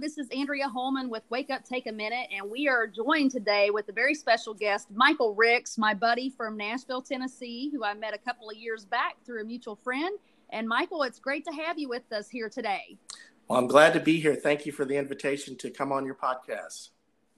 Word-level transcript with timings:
This 0.00 0.18
is 0.18 0.28
Andrea 0.30 0.68
Holman 0.68 1.08
with 1.08 1.22
Wake 1.30 1.50
Up 1.50 1.64
Take 1.64 1.86
a 1.86 1.92
Minute, 1.92 2.26
and 2.32 2.50
we 2.50 2.66
are 2.66 2.84
joined 2.84 3.30
today 3.30 3.70
with 3.70 3.88
a 3.88 3.92
very 3.92 4.12
special 4.12 4.52
guest, 4.52 4.88
Michael 4.90 5.36
Ricks, 5.36 5.78
my 5.78 5.94
buddy 5.94 6.30
from 6.30 6.56
Nashville, 6.56 7.00
Tennessee, 7.00 7.70
who 7.72 7.84
I 7.84 7.94
met 7.94 8.12
a 8.12 8.18
couple 8.18 8.50
of 8.50 8.56
years 8.56 8.84
back 8.84 9.14
through 9.24 9.42
a 9.42 9.44
mutual 9.44 9.76
friend. 9.76 10.18
And 10.50 10.66
Michael, 10.66 11.04
it's 11.04 11.20
great 11.20 11.44
to 11.44 11.52
have 11.52 11.78
you 11.78 11.88
with 11.88 12.12
us 12.12 12.28
here 12.28 12.48
today. 12.48 12.98
Well, 13.46 13.56
I'm 13.56 13.68
glad 13.68 13.92
to 13.92 14.00
be 14.00 14.18
here. 14.18 14.34
Thank 14.34 14.66
you 14.66 14.72
for 14.72 14.84
the 14.84 14.96
invitation 14.96 15.56
to 15.58 15.70
come 15.70 15.92
on 15.92 16.04
your 16.04 16.16
podcast. 16.16 16.88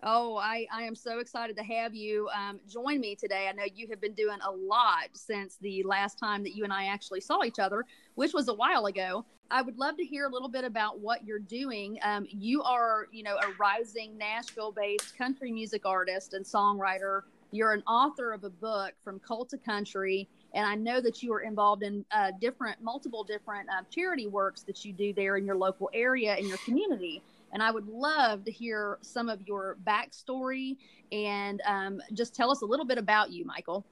Oh, 0.02 0.36
I, 0.36 0.66
I 0.73 0.82
am 0.82 0.95
so 0.95 1.20
excited 1.20 1.56
to 1.56 1.62
have 1.62 1.95
you 1.95 2.28
um, 2.28 2.60
join 2.68 3.00
me 3.00 3.16
today. 3.16 3.48
I 3.48 3.52
know 3.52 3.64
you 3.74 3.88
have 3.88 4.00
been 4.00 4.12
doing 4.12 4.38
a 4.46 4.50
lot 4.50 5.09
since 5.14 5.56
the 5.56 5.82
last 5.84 6.19
time 6.19 6.42
that 6.42 6.55
you 6.55 6.64
and 6.64 6.72
I 6.72 6.86
actually 6.86 7.22
saw 7.22 7.42
each 7.45 7.59
other, 7.59 7.84
which 8.14 8.34
was 8.34 8.48
a 8.48 8.55
while 8.55 8.86
ago. 8.86 9.24
I 9.50 9.62
would 9.62 9.78
love 9.78 9.96
to 9.96 10.05
hear 10.05 10.27
a 10.27 10.30
little 10.30 10.48
bit 10.48 10.64
about 10.64 11.00
what 11.00 11.25
you're 11.25 11.38
doing. 11.38 11.98
Um, 12.03 12.27
you 12.28 12.62
are, 12.62 13.06
you 13.11 13.22
know, 13.22 13.36
a 13.36 13.53
rising 13.58 14.19
Nashville-based 14.19 15.16
country 15.16 15.50
music 15.50 15.86
artist 15.86 16.34
and 16.34 16.44
songwriter. 16.44 17.22
You're 17.53 17.72
an 17.72 17.83
author 17.86 18.33
of 18.33 18.44
a 18.44 18.50
book 18.50 18.92
from 19.03 19.19
cult 19.20 19.48
to 19.50 19.58
country, 19.58 20.28
and 20.53 20.66
I 20.66 20.75
know 20.75 21.00
that 21.00 21.22
you 21.22 21.33
are 21.33 21.41
involved 21.41 21.83
in 21.83 22.05
uh, 22.10 22.33
different, 22.41 22.83
multiple 22.83 23.25
different 23.25 23.69
uh, 23.70 23.83
charity 23.91 24.27
works 24.27 24.62
that 24.64 24.84
you 24.84 24.92
do 24.92 25.14
there 25.14 25.36
in 25.36 25.47
your 25.47 25.56
local 25.56 25.88
area 25.94 26.36
in 26.36 26.48
your 26.48 26.58
community. 26.58 27.22
And 27.57 27.62
I 27.62 27.71
would 27.71 27.89
love 27.89 28.45
to 28.45 28.51
hear 28.51 28.99
some 29.01 29.31
of 29.31 29.41
your 29.49 29.79
backstory 29.83 30.77
and 31.11 31.62
um, 31.65 32.03
just 32.12 32.35
tell 32.35 32.51
us 32.51 32.61
a 32.61 32.67
little 32.67 32.85
bit 32.85 32.99
about 32.99 33.31
you, 33.31 33.47
Michael. 33.47 33.83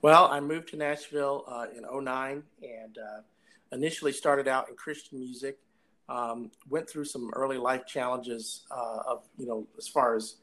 Well, 0.00 0.28
I 0.32 0.40
moved 0.40 0.68
to 0.68 0.78
Nashville 0.78 1.44
uh, 1.46 1.66
in 1.76 1.82
09 1.82 2.42
and 2.62 2.96
uh, 2.96 3.20
initially 3.70 4.12
started 4.12 4.48
out 4.48 4.70
in 4.70 4.76
Christian 4.76 5.20
music. 5.20 5.58
Um, 6.08 6.50
went 6.70 6.88
through 6.88 7.04
some 7.04 7.30
early 7.34 7.58
life 7.58 7.84
challenges 7.84 8.64
uh, 8.70 9.00
of, 9.06 9.28
you 9.36 9.44
know, 9.44 9.66
as 9.76 9.86
far 9.86 10.16
as 10.16 10.36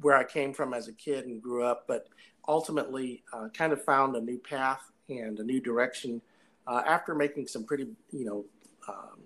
where 0.00 0.16
I 0.16 0.24
came 0.24 0.54
from 0.54 0.72
as 0.72 0.88
a 0.88 0.92
kid 0.94 1.26
and 1.26 1.42
grew 1.42 1.64
up, 1.64 1.84
but 1.86 2.08
ultimately 2.48 3.24
uh, 3.34 3.48
kind 3.52 3.74
of 3.74 3.84
found 3.84 4.16
a 4.16 4.22
new 4.22 4.38
path 4.38 4.90
and 5.10 5.38
a 5.38 5.44
new 5.44 5.60
direction 5.60 6.22
uh, 6.66 6.80
after 6.86 7.14
making 7.14 7.46
some 7.46 7.64
pretty, 7.64 7.88
you 8.10 8.24
know, 8.24 8.46
um, 8.88 9.20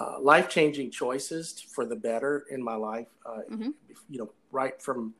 uh, 0.00 0.20
life 0.20 0.48
changing 0.48 0.90
choices 0.90 1.64
for 1.72 1.86
the 1.86 1.96
better 1.96 2.44
in 2.50 2.62
my 2.62 2.74
life. 2.74 3.08
Uh, 3.24 3.40
mm-hmm. 3.50 3.70
You 4.08 4.18
know, 4.18 4.30
right 4.50 4.80
from, 4.80 5.14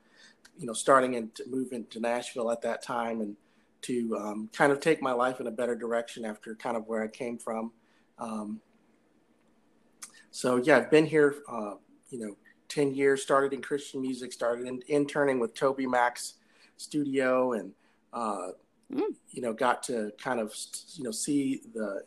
you 0.58 0.66
know, 0.66 0.72
starting 0.72 1.16
and 1.16 1.30
moving 1.38 1.50
to 1.50 1.56
move 1.56 1.72
into 1.72 2.00
Nashville 2.00 2.50
at 2.50 2.62
that 2.62 2.82
time 2.82 3.20
and 3.20 3.36
to 3.82 4.16
um, 4.16 4.50
kind 4.52 4.72
of 4.72 4.80
take 4.80 5.02
my 5.02 5.12
life 5.12 5.40
in 5.40 5.46
a 5.46 5.50
better 5.50 5.74
direction 5.74 6.24
after 6.24 6.54
kind 6.54 6.76
of 6.76 6.86
where 6.86 7.02
I 7.02 7.08
came 7.08 7.38
from. 7.38 7.72
Um, 8.18 8.60
so 10.30 10.56
yeah, 10.56 10.78
I've 10.78 10.90
been 10.90 11.06
here, 11.06 11.36
uh, 11.48 11.74
you 12.10 12.18
know, 12.18 12.36
10 12.68 12.94
years, 12.94 13.22
started 13.22 13.52
in 13.52 13.62
Christian 13.62 14.00
music, 14.00 14.32
started 14.32 14.66
in, 14.66 14.82
interning 14.88 15.38
with 15.38 15.54
TobyMac's 15.54 16.34
studio 16.76 17.52
and, 17.52 17.72
uh, 18.12 18.48
mm. 18.92 19.02
you 19.30 19.42
know, 19.42 19.52
got 19.52 19.82
to 19.84 20.12
kind 20.18 20.40
of, 20.40 20.54
you 20.94 21.04
know, 21.04 21.10
see 21.10 21.60
the, 21.74 22.02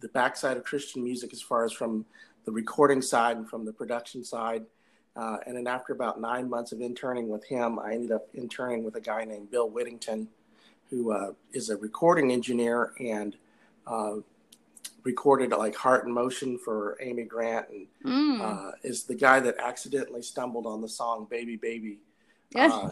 the 0.00 0.08
backside 0.08 0.56
of 0.56 0.64
Christian 0.64 1.02
music 1.02 1.32
as 1.32 1.42
far 1.42 1.64
as 1.64 1.72
from 1.72 2.04
the 2.44 2.52
recording 2.52 3.02
side 3.02 3.36
and 3.36 3.48
from 3.48 3.64
the 3.64 3.72
production 3.72 4.24
side. 4.24 4.64
Uh, 5.16 5.38
and 5.46 5.56
then 5.56 5.66
after 5.66 5.92
about 5.92 6.20
nine 6.20 6.48
months 6.48 6.72
of 6.72 6.80
interning 6.80 7.28
with 7.28 7.44
him, 7.44 7.78
I 7.78 7.92
ended 7.92 8.12
up 8.12 8.28
interning 8.34 8.84
with 8.84 8.94
a 8.96 9.00
guy 9.00 9.24
named 9.24 9.50
Bill 9.50 9.68
Whittington, 9.68 10.28
who 10.90 11.12
uh, 11.12 11.32
is 11.52 11.70
a 11.70 11.76
recording 11.76 12.30
engineer 12.30 12.92
and 13.00 13.36
uh, 13.86 14.16
recorded 15.02 15.50
like 15.50 15.74
Heart 15.74 16.06
in 16.06 16.12
Motion 16.12 16.58
for 16.58 16.96
Amy 17.00 17.24
Grant 17.24 17.66
and 17.70 17.86
mm. 18.04 18.40
uh, 18.40 18.72
is 18.82 19.04
the 19.04 19.14
guy 19.14 19.40
that 19.40 19.56
accidentally 19.58 20.22
stumbled 20.22 20.66
on 20.66 20.80
the 20.80 20.88
song 20.88 21.26
Baby 21.28 21.56
Baby 21.56 21.98
uh, 22.54 22.90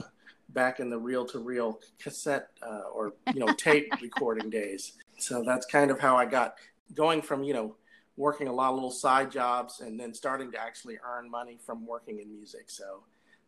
back 0.50 0.80
in 0.80 0.90
the 0.90 0.98
reel 0.98 1.24
to 1.26 1.38
reel 1.38 1.80
cassette 1.98 2.48
uh, 2.62 2.82
or, 2.92 3.12
you 3.32 3.40
know, 3.40 3.52
tape 3.54 3.92
recording 4.02 4.50
days. 4.50 4.92
So 5.18 5.42
that's 5.42 5.66
kind 5.66 5.90
of 5.90 6.00
how 6.00 6.16
I 6.16 6.26
got 6.26 6.56
going 6.94 7.22
from, 7.22 7.42
you 7.42 7.54
know, 7.54 7.76
working 8.16 8.48
a 8.48 8.52
lot 8.52 8.70
of 8.70 8.74
little 8.76 8.90
side 8.90 9.30
jobs 9.30 9.80
and 9.80 9.98
then 10.00 10.14
starting 10.14 10.50
to 10.52 10.58
actually 10.58 10.98
earn 11.04 11.30
money 11.30 11.58
from 11.64 11.86
working 11.86 12.20
in 12.20 12.32
music. 12.32 12.70
So 12.70 13.02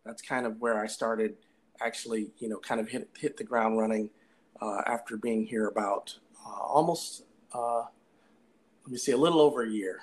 that's 0.04 0.20
kind 0.20 0.46
of 0.46 0.60
where 0.60 0.82
I 0.82 0.86
started 0.86 1.36
actually, 1.80 2.30
you 2.38 2.48
know, 2.48 2.58
kind 2.58 2.80
of 2.80 2.88
hit, 2.88 3.08
hit 3.18 3.36
the 3.36 3.44
ground 3.44 3.78
running 3.78 4.10
uh, 4.60 4.82
after 4.86 5.16
being 5.16 5.46
here 5.46 5.68
about 5.68 6.16
uh, 6.44 6.50
almost, 6.50 7.24
uh, 7.54 7.84
let 8.84 8.92
me 8.92 8.98
see, 8.98 9.12
a 9.12 9.16
little 9.16 9.40
over 9.40 9.62
a 9.62 9.70
year. 9.70 10.00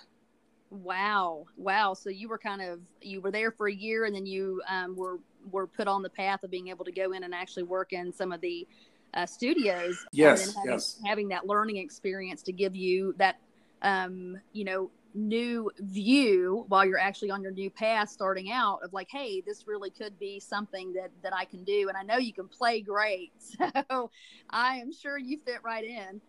Wow, 0.71 1.45
wow! 1.57 1.93
So 1.93 2.09
you 2.09 2.27
were 2.27 2.39
kind 2.39 2.61
of 2.61 2.79
you 3.01 3.21
were 3.21 3.31
there 3.31 3.51
for 3.51 3.67
a 3.67 3.73
year, 3.73 4.05
and 4.05 4.15
then 4.15 4.25
you 4.25 4.61
um, 4.67 4.95
were 4.95 5.19
were 5.51 5.67
put 5.67 5.87
on 5.87 6.01
the 6.01 6.09
path 6.09 6.43
of 6.43 6.49
being 6.49 6.67
able 6.69 6.83
to 6.85 6.91
go 6.91 7.11
in 7.11 7.23
and 7.23 7.33
actually 7.33 7.63
work 7.63 7.93
in 7.93 8.11
some 8.11 8.31
of 8.31 8.41
the 8.41 8.67
uh, 9.15 9.25
studios. 9.25 10.05
Yes, 10.11 10.53
having, 10.55 10.71
yes. 10.71 10.99
Having 11.05 11.29
that 11.29 11.47
learning 11.47 11.77
experience 11.77 12.43
to 12.43 12.51
give 12.51 12.75
you 12.75 13.13
that, 13.17 13.39
um, 13.81 14.37
you 14.53 14.65
know, 14.65 14.91
new 15.15 15.71
view 15.79 16.65
while 16.67 16.85
you're 16.85 16.99
actually 16.99 17.31
on 17.31 17.41
your 17.41 17.51
new 17.51 17.69
path 17.69 18.09
starting 18.09 18.51
out 18.51 18.79
of 18.83 18.91
like 18.91 19.07
hey 19.09 19.39
this 19.39 19.65
really 19.65 19.89
could 19.89 20.19
be 20.19 20.41
something 20.41 20.91
that 20.91 21.09
that 21.23 21.33
i 21.33 21.45
can 21.45 21.63
do 21.63 21.87
and 21.87 21.97
i 21.97 22.03
know 22.03 22.17
you 22.17 22.33
can 22.33 22.49
play 22.49 22.81
great 22.81 23.31
so 23.39 24.11
i 24.49 24.75
am 24.75 24.91
sure 24.91 25.17
you 25.17 25.39
fit 25.45 25.59
right 25.63 25.85
in 25.85 26.19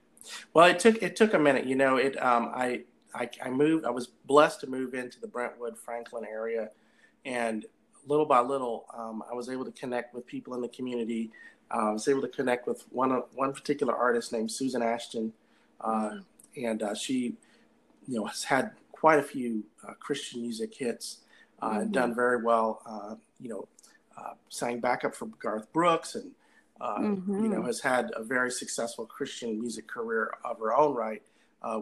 well 0.55 0.67
it 0.67 0.79
took 0.79 1.03
it 1.03 1.17
took 1.17 1.35
a 1.35 1.39
minute 1.39 1.67
you 1.67 1.75
know 1.75 1.97
it 1.97 2.17
um 2.23 2.53
i 2.55 2.81
i, 3.13 3.29
I 3.45 3.51
moved 3.51 3.85
i 3.85 3.91
was 3.91 4.07
blessed 4.07 4.61
to 4.61 4.69
move 4.69 4.95
into 4.95 5.19
the 5.19 5.27
brentwood 5.27 5.77
franklin 5.77 6.25
area 6.25 6.71
and 7.25 7.67
little 8.07 8.27
by 8.27 8.41
little 8.41 8.87
um, 8.97 9.21
i 9.29 9.35
was 9.35 9.49
able 9.49 9.65
to 9.65 9.73
connect 9.73 10.15
with 10.15 10.25
people 10.27 10.55
in 10.55 10.61
the 10.61 10.69
community 10.69 11.33
i 11.71 11.91
was 11.91 12.09
able 12.09 12.23
to 12.23 12.29
connect 12.29 12.67
with 12.67 12.85
one 12.91 13.11
one 13.35 13.53
particular 13.53 13.95
artist 13.95 14.33
named 14.33 14.51
susan 14.51 14.83
ashton 14.83 15.33
uh, 15.81 16.17
and 16.57 16.83
uh, 16.83 16.95
she 16.95 17.37
you 18.07 18.19
know, 18.19 18.25
has 18.25 18.45
had 18.45 18.73
quite 18.93 19.19
a 19.19 19.23
few 19.23 19.65
uh, 19.87 19.93
Christian 20.01 20.43
music 20.43 20.75
hits, 20.75 21.19
uh, 21.61 21.71
mm-hmm. 21.71 21.93
done 21.93 22.15
very 22.15 22.43
well. 22.43 22.83
Uh, 22.87 23.17
you 23.41 23.49
know, 23.49 23.69
uh, 24.17 24.35
sang 24.49 24.81
backup 24.81 25.15
for 25.15 25.27
Garth 25.27 25.71
Brooks, 25.73 26.15
and 26.15 26.31
mm-hmm. 26.81 27.45
you 27.45 27.49
know, 27.49 27.63
has 27.63 27.81
had 27.81 28.11
a 28.15 28.23
very 28.23 28.51
successful 28.51 29.05
Christian 29.05 29.61
music 29.61 29.87
career 29.87 30.33
of 30.45 30.59
her 30.59 30.75
own 30.75 30.95
right, 30.95 31.23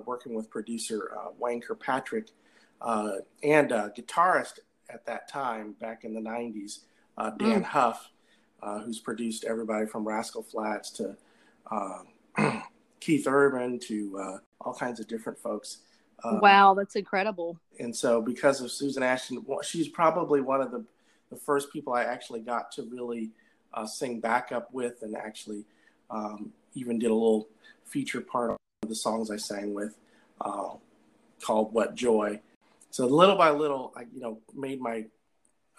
working 0.05 0.35
with 0.35 0.51
producer 0.51 1.13
Wayne 1.39 1.61
Kirkpatrick 1.61 2.29
and 2.83 3.71
guitarist 3.71 4.61
at 4.91 5.07
that 5.07 5.29
time 5.29 5.73
back 5.81 6.05
in 6.05 6.15
the 6.15 6.21
'90s, 6.21 6.81
Dann 7.17 7.61
mm. 7.61 7.63
Huff, 7.63 8.11
who's 8.85 8.99
produced 8.99 9.45
everybody 9.45 9.87
from 9.87 10.07
Rascal 10.07 10.43
Flatts 10.43 10.91
to 10.93 11.17
Keith 13.01 13.27
Urban 13.27 13.79
to 13.81 14.41
all 14.61 14.75
kinds 14.75 15.01
of 15.01 15.07
different 15.07 15.39
folks. 15.39 15.79
Um, 16.25 16.41
wow, 16.41 16.75
that's 16.75 16.97
incredible. 16.97 17.59
And 17.79 17.95
so, 17.95 18.23
because 18.23 18.61
of 18.61 18.71
Susan 18.71 19.03
Ashton, 19.03 19.45
she's 19.63 19.89
probably 19.89 20.41
one 20.41 20.61
of 20.61 20.71
the, 20.71 20.85
the 21.31 21.37
first 21.37 21.73
people 21.73 21.93
I 21.93 22.05
actually 22.05 22.41
got 22.41 22.73
to 22.73 22.83
really 22.85 23.31
uh, 23.75 23.87
sing 23.87 24.21
backup 24.21 24.73
with, 24.73 25.03
and 25.03 25.17
actually 25.17 25.65
um, 26.11 26.53
even 26.75 26.99
did 26.99 27.11
a 27.11 27.15
little 27.15 27.49
feature 27.85 28.21
part 28.21 28.53
of 28.53 28.89
the 28.89 28.95
songs 28.95 29.31
I 29.31 29.37
sang 29.37 29.75
with, 29.75 29.97
uh, 30.41 30.71
called 31.43 31.75
"What 31.75 31.95
Joy." 31.95 32.41
So 32.91 33.07
little 33.07 33.37
by 33.37 33.51
little, 33.51 33.93
I 33.97 34.03
you 34.15 34.21
know 34.21 34.39
made 34.55 34.81
my 34.81 35.05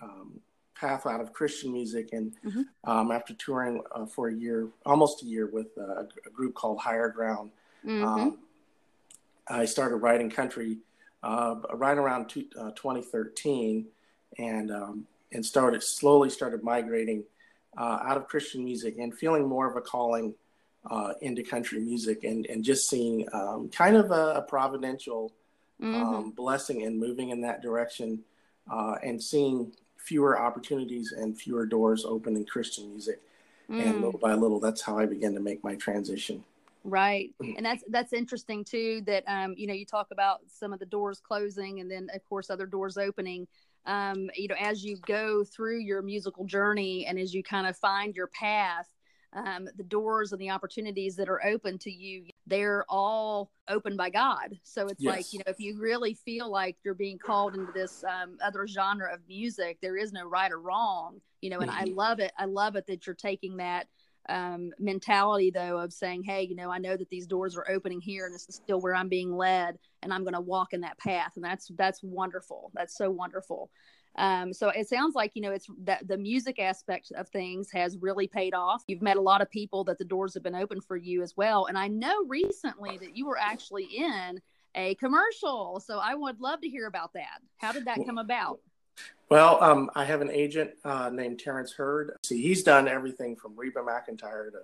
um, 0.02 0.40
path 0.76 1.06
out 1.06 1.22
of 1.22 1.34
Christian 1.34 1.72
music, 1.72 2.10
and 2.12 2.34
mm-hmm. 2.46 2.62
um, 2.84 3.12
after 3.12 3.34
touring 3.34 3.82
uh, 3.94 4.06
for 4.06 4.30
a 4.30 4.34
year, 4.34 4.68
almost 4.86 5.24
a 5.24 5.26
year, 5.26 5.48
with 5.48 5.68
uh, 5.78 6.04
a, 6.04 6.30
group 6.34 6.54
called 6.54 6.80
Higher 6.80 7.10
Ground, 7.10 7.52
mm-hmm. 7.86 8.04
um, 8.04 8.38
I 9.48 9.66
started 9.66 9.98
writing 9.98 10.30
country 10.30 10.78
uh, 11.24 11.56
right 11.74 11.98
around 11.98 12.30
two, 12.30 12.46
uh, 12.60 12.72
2013, 12.72 13.86
and 14.38 14.72
um, 14.72 15.08
and 15.32 15.46
started 15.46 15.84
slowly 15.84 16.30
started 16.30 16.64
migrating 16.64 17.24
uh, 17.78 18.00
out 18.04 18.18
of 18.18 18.28
Christian 18.28 18.64
music 18.64 18.98
and 18.98 19.14
feeling 19.14 19.48
more 19.48 19.70
of 19.70 19.76
a 19.76 19.82
calling 19.82 20.34
uh, 20.90 21.14
into 21.22 21.44
country 21.44 21.80
music 21.80 22.24
and, 22.24 22.46
and 22.46 22.64
just 22.64 22.88
seeing 22.90 23.28
um, 23.34 23.70
kind 23.70 23.96
of 23.96 24.12
a, 24.12 24.36
a 24.36 24.42
providential 24.44 25.34
mm-hmm. 25.82 25.96
um, 25.96 26.32
blessing 26.32 26.84
and 26.84 26.98
moving 26.98 27.30
in 27.30 27.42
that 27.42 27.62
direction 27.62 28.20
uh, 28.72 28.96
and 29.04 29.22
seeing 29.22 29.72
fewer 30.06 30.40
opportunities 30.40 31.12
and 31.12 31.38
fewer 31.38 31.66
doors 31.66 32.06
open 32.06 32.36
in 32.36 32.46
Christian 32.46 32.90
music. 32.92 33.20
Mm. 33.70 33.82
And 33.84 34.02
little 34.02 34.20
by 34.20 34.34
little, 34.36 34.60
that's 34.60 34.82
how 34.82 35.00
I 35.00 35.08
began 35.08 35.34
to 35.34 35.40
make 35.40 35.64
my 35.64 35.76
transition. 35.76 36.44
Right, 36.84 37.34
and 37.40 37.66
that's 37.66 37.84
that's 37.90 38.14
interesting 38.14 38.64
too. 38.64 39.02
That 39.08 39.24
um, 39.26 39.56
you 39.58 39.66
know, 39.66 39.74
you 39.74 39.88
talk 39.88 40.10
about 40.12 40.42
some 40.48 40.72
of 40.72 40.78
the 40.78 40.86
doors 40.86 41.20
closing, 41.20 41.80
and 41.80 41.90
then 41.90 42.10
of 42.14 42.24
course 42.30 42.52
other 42.52 42.68
doors 42.68 42.96
opening. 42.96 43.48
Um, 43.88 44.30
you 44.36 44.48
know, 44.48 44.56
as 44.60 44.86
you 44.86 44.98
go 45.08 45.44
through 45.44 45.80
your 45.80 46.04
musical 46.04 46.46
journey, 46.46 47.08
and 47.08 47.18
as 47.18 47.34
you 47.34 47.42
kind 47.42 47.66
of 47.66 47.76
find 47.76 48.16
your 48.16 48.28
path, 48.28 48.88
um, 49.34 49.68
the 49.78 49.84
doors 49.84 50.32
and 50.32 50.40
the 50.40 50.52
opportunities 50.52 51.16
that 51.16 51.28
are 51.28 51.44
open 51.44 51.80
to 51.80 51.92
you, 51.92 52.28
they're 52.48 52.86
all 52.90 53.52
open 53.68 53.98
by 53.98 54.10
God. 54.10 54.58
So 54.64 54.88
it's 54.88 55.02
yes. 55.02 55.16
like, 55.16 55.34
you 55.34 55.40
know, 55.40 55.46
if 55.48 55.60
you 55.60 55.80
really 55.80 56.14
feel 56.14 56.50
like 56.50 56.78
you're 56.84 56.94
being 56.94 57.18
called 57.18 57.56
into 57.56 57.72
this 57.72 58.04
um, 58.04 58.38
other 58.44 58.68
genre 58.68 59.14
of 59.14 59.22
music, 59.28 59.80
there 59.82 59.98
is 59.98 60.14
no 60.14 60.26
right 60.26 60.52
or 60.52 60.60
wrong, 60.60 61.20
you 61.42 61.50
know, 61.50 61.60
and 61.60 61.72
mm-hmm. 61.72 61.90
I 61.90 61.94
love 61.94 62.20
it. 62.20 62.32
I 62.38 62.46
love 62.46 62.76
it 62.76 62.86
that 62.88 63.08
you're 63.08 63.16
taking 63.16 63.58
that 63.58 63.88
um, 64.28 64.72
mentality 64.80 65.52
though 65.52 65.80
of 65.80 65.94
saying, 65.94 66.24
Hey, 66.24 66.44
you 66.44 66.56
know, 66.56 66.72
I 66.72 66.80
know 66.80 66.98
that 66.98 67.10
these 67.10 67.28
doors 67.28 67.56
are 67.58 67.70
opening 67.70 68.02
here 68.02 68.26
and 68.26 68.34
this 68.34 68.48
is 68.50 68.56
still 68.56 68.82
where 68.82 68.96
I'm 68.96 69.10
being 69.10 69.36
led 69.36 69.78
and 70.02 70.14
I'm 70.14 70.24
going 70.24 70.34
to 70.34 70.42
walk 70.42 70.74
in 70.74 70.82
that 70.82 70.98
path. 70.98 71.34
And 71.36 71.46
that's, 71.46 71.72
that's 71.78 72.02
wonderful. 72.04 72.72
That's 72.74 72.98
so 72.98 73.12
wonderful. 73.12 73.70
Um, 74.18 74.54
so 74.54 74.70
it 74.70 74.88
sounds 74.88 75.14
like 75.14 75.32
you 75.34 75.42
know 75.42 75.52
it's 75.52 75.68
that 75.84 76.08
the 76.08 76.18
music 76.18 76.60
aspect 76.60 77.12
of 77.16 77.28
things 77.30 77.70
has 77.72 77.98
really 77.98 78.28
paid 78.28 78.54
off. 78.54 78.84
You've 78.88 79.02
met 79.02 79.18
a 79.18 79.22
lot 79.22 79.42
of 79.42 79.50
people 79.50 79.84
that 79.86 79.98
the 79.98 80.06
doors 80.06 80.34
have 80.34 80.44
been 80.44 80.56
open 80.56 80.80
for 80.82 80.96
you 80.96 81.22
as 81.22 81.36
well. 81.36 81.66
And 81.66 81.78
I 81.78 81.88
know 81.88 82.24
recently 82.26 82.98
that 82.98 83.18
you 83.18 83.26
were 83.26 83.38
actually 83.38 83.86
in 83.86 84.42
a 84.76 84.96
commercial. 84.96 85.82
So 85.86 86.00
I 86.00 86.16
would 86.16 86.40
love 86.40 86.62
to 86.62 86.70
hear 86.70 86.88
about 86.88 87.14
that. 87.14 87.42
How 87.58 87.72
did 87.72 87.86
that 87.86 88.00
come 88.06 88.18
about? 88.18 88.60
Well, 89.30 89.62
um, 89.62 89.90
I 89.96 90.06
have 90.06 90.22
an 90.22 90.30
agent 90.30 90.72
uh, 90.84 91.10
named 91.10 91.40
Terrence 91.40 91.74
Hurd. 91.74 92.14
See, 92.24 92.42
he's 92.42 92.64
done 92.64 92.88
everything 92.88 93.36
from 93.36 93.54
Reba 93.56 93.80
McEntire 93.80 94.52
to, 94.52 94.60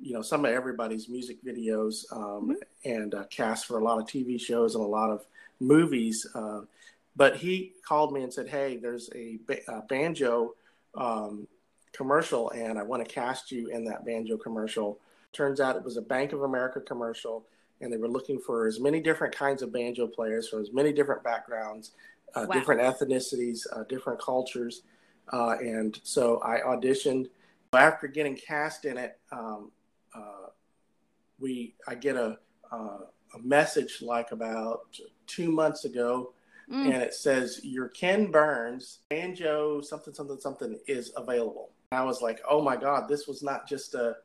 you 0.00 0.12
know, 0.12 0.22
some 0.22 0.44
of 0.44 0.50
everybody's 0.50 1.08
music 1.08 1.42
videos 1.44 2.04
um, 2.12 2.50
mm-hmm. 2.50 2.52
and 2.84 3.14
uh, 3.14 3.24
cast 3.30 3.66
for 3.66 3.78
a 3.78 3.84
lot 3.84 3.98
of 3.98 4.06
TV 4.06 4.40
shows 4.40 4.74
and 4.74 4.84
a 4.84 4.86
lot 4.86 5.10
of 5.10 5.24
movies. 5.60 6.26
Uh, 6.34 6.62
but 7.16 7.36
he 7.36 7.72
called 7.86 8.12
me 8.12 8.22
and 8.22 8.32
said, 8.32 8.48
"Hey, 8.48 8.76
there's 8.76 9.10
a, 9.14 9.38
a 9.68 9.82
banjo 9.82 10.54
um, 10.94 11.46
commercial, 11.92 12.50
and 12.50 12.78
I 12.78 12.82
want 12.82 13.06
to 13.06 13.12
cast 13.12 13.50
you 13.50 13.68
in 13.68 13.84
that 13.84 14.04
banjo 14.04 14.36
commercial." 14.36 14.98
Turns 15.32 15.60
out 15.60 15.76
it 15.76 15.84
was 15.84 15.96
a 15.96 16.02
Bank 16.02 16.32
of 16.32 16.42
America 16.42 16.80
commercial, 16.80 17.46
and 17.80 17.92
they 17.92 17.96
were 17.96 18.08
looking 18.08 18.38
for 18.38 18.66
as 18.66 18.80
many 18.80 19.00
different 19.00 19.34
kinds 19.34 19.62
of 19.62 19.72
banjo 19.72 20.06
players 20.06 20.48
from 20.48 20.60
as 20.60 20.72
many 20.72 20.92
different 20.92 21.22
backgrounds, 21.22 21.92
uh, 22.34 22.46
wow. 22.48 22.54
different 22.54 22.80
ethnicities, 22.80 23.60
uh, 23.74 23.84
different 23.88 24.20
cultures, 24.20 24.82
uh, 25.32 25.56
and 25.60 26.00
so 26.02 26.40
I 26.42 26.60
auditioned. 26.60 27.28
After 27.72 28.08
getting 28.08 28.34
cast 28.34 28.84
in 28.84 28.98
it, 28.98 29.20
um, 29.30 29.70
uh, 30.12 30.48
we 31.38 31.74
I 31.86 31.94
get 31.94 32.16
a 32.16 32.38
uh, 32.72 32.98
a 33.34 33.38
message 33.42 34.02
like 34.02 34.32
about 34.32 34.80
two 35.26 35.50
months 35.50 35.84
ago 35.84 36.32
mm. 36.70 36.92
and 36.92 37.02
it 37.02 37.14
says 37.14 37.60
your 37.62 37.88
Ken 37.88 38.30
Burns 38.30 39.00
banjo 39.08 39.80
something 39.80 40.14
something 40.14 40.40
something 40.40 40.78
is 40.86 41.12
available. 41.16 41.70
I 41.92 42.04
was 42.04 42.22
like, 42.22 42.40
oh 42.48 42.62
my 42.62 42.76
god, 42.76 43.08
this 43.08 43.26
was 43.26 43.42
not 43.42 43.68
just 43.68 43.94
a 43.94 44.16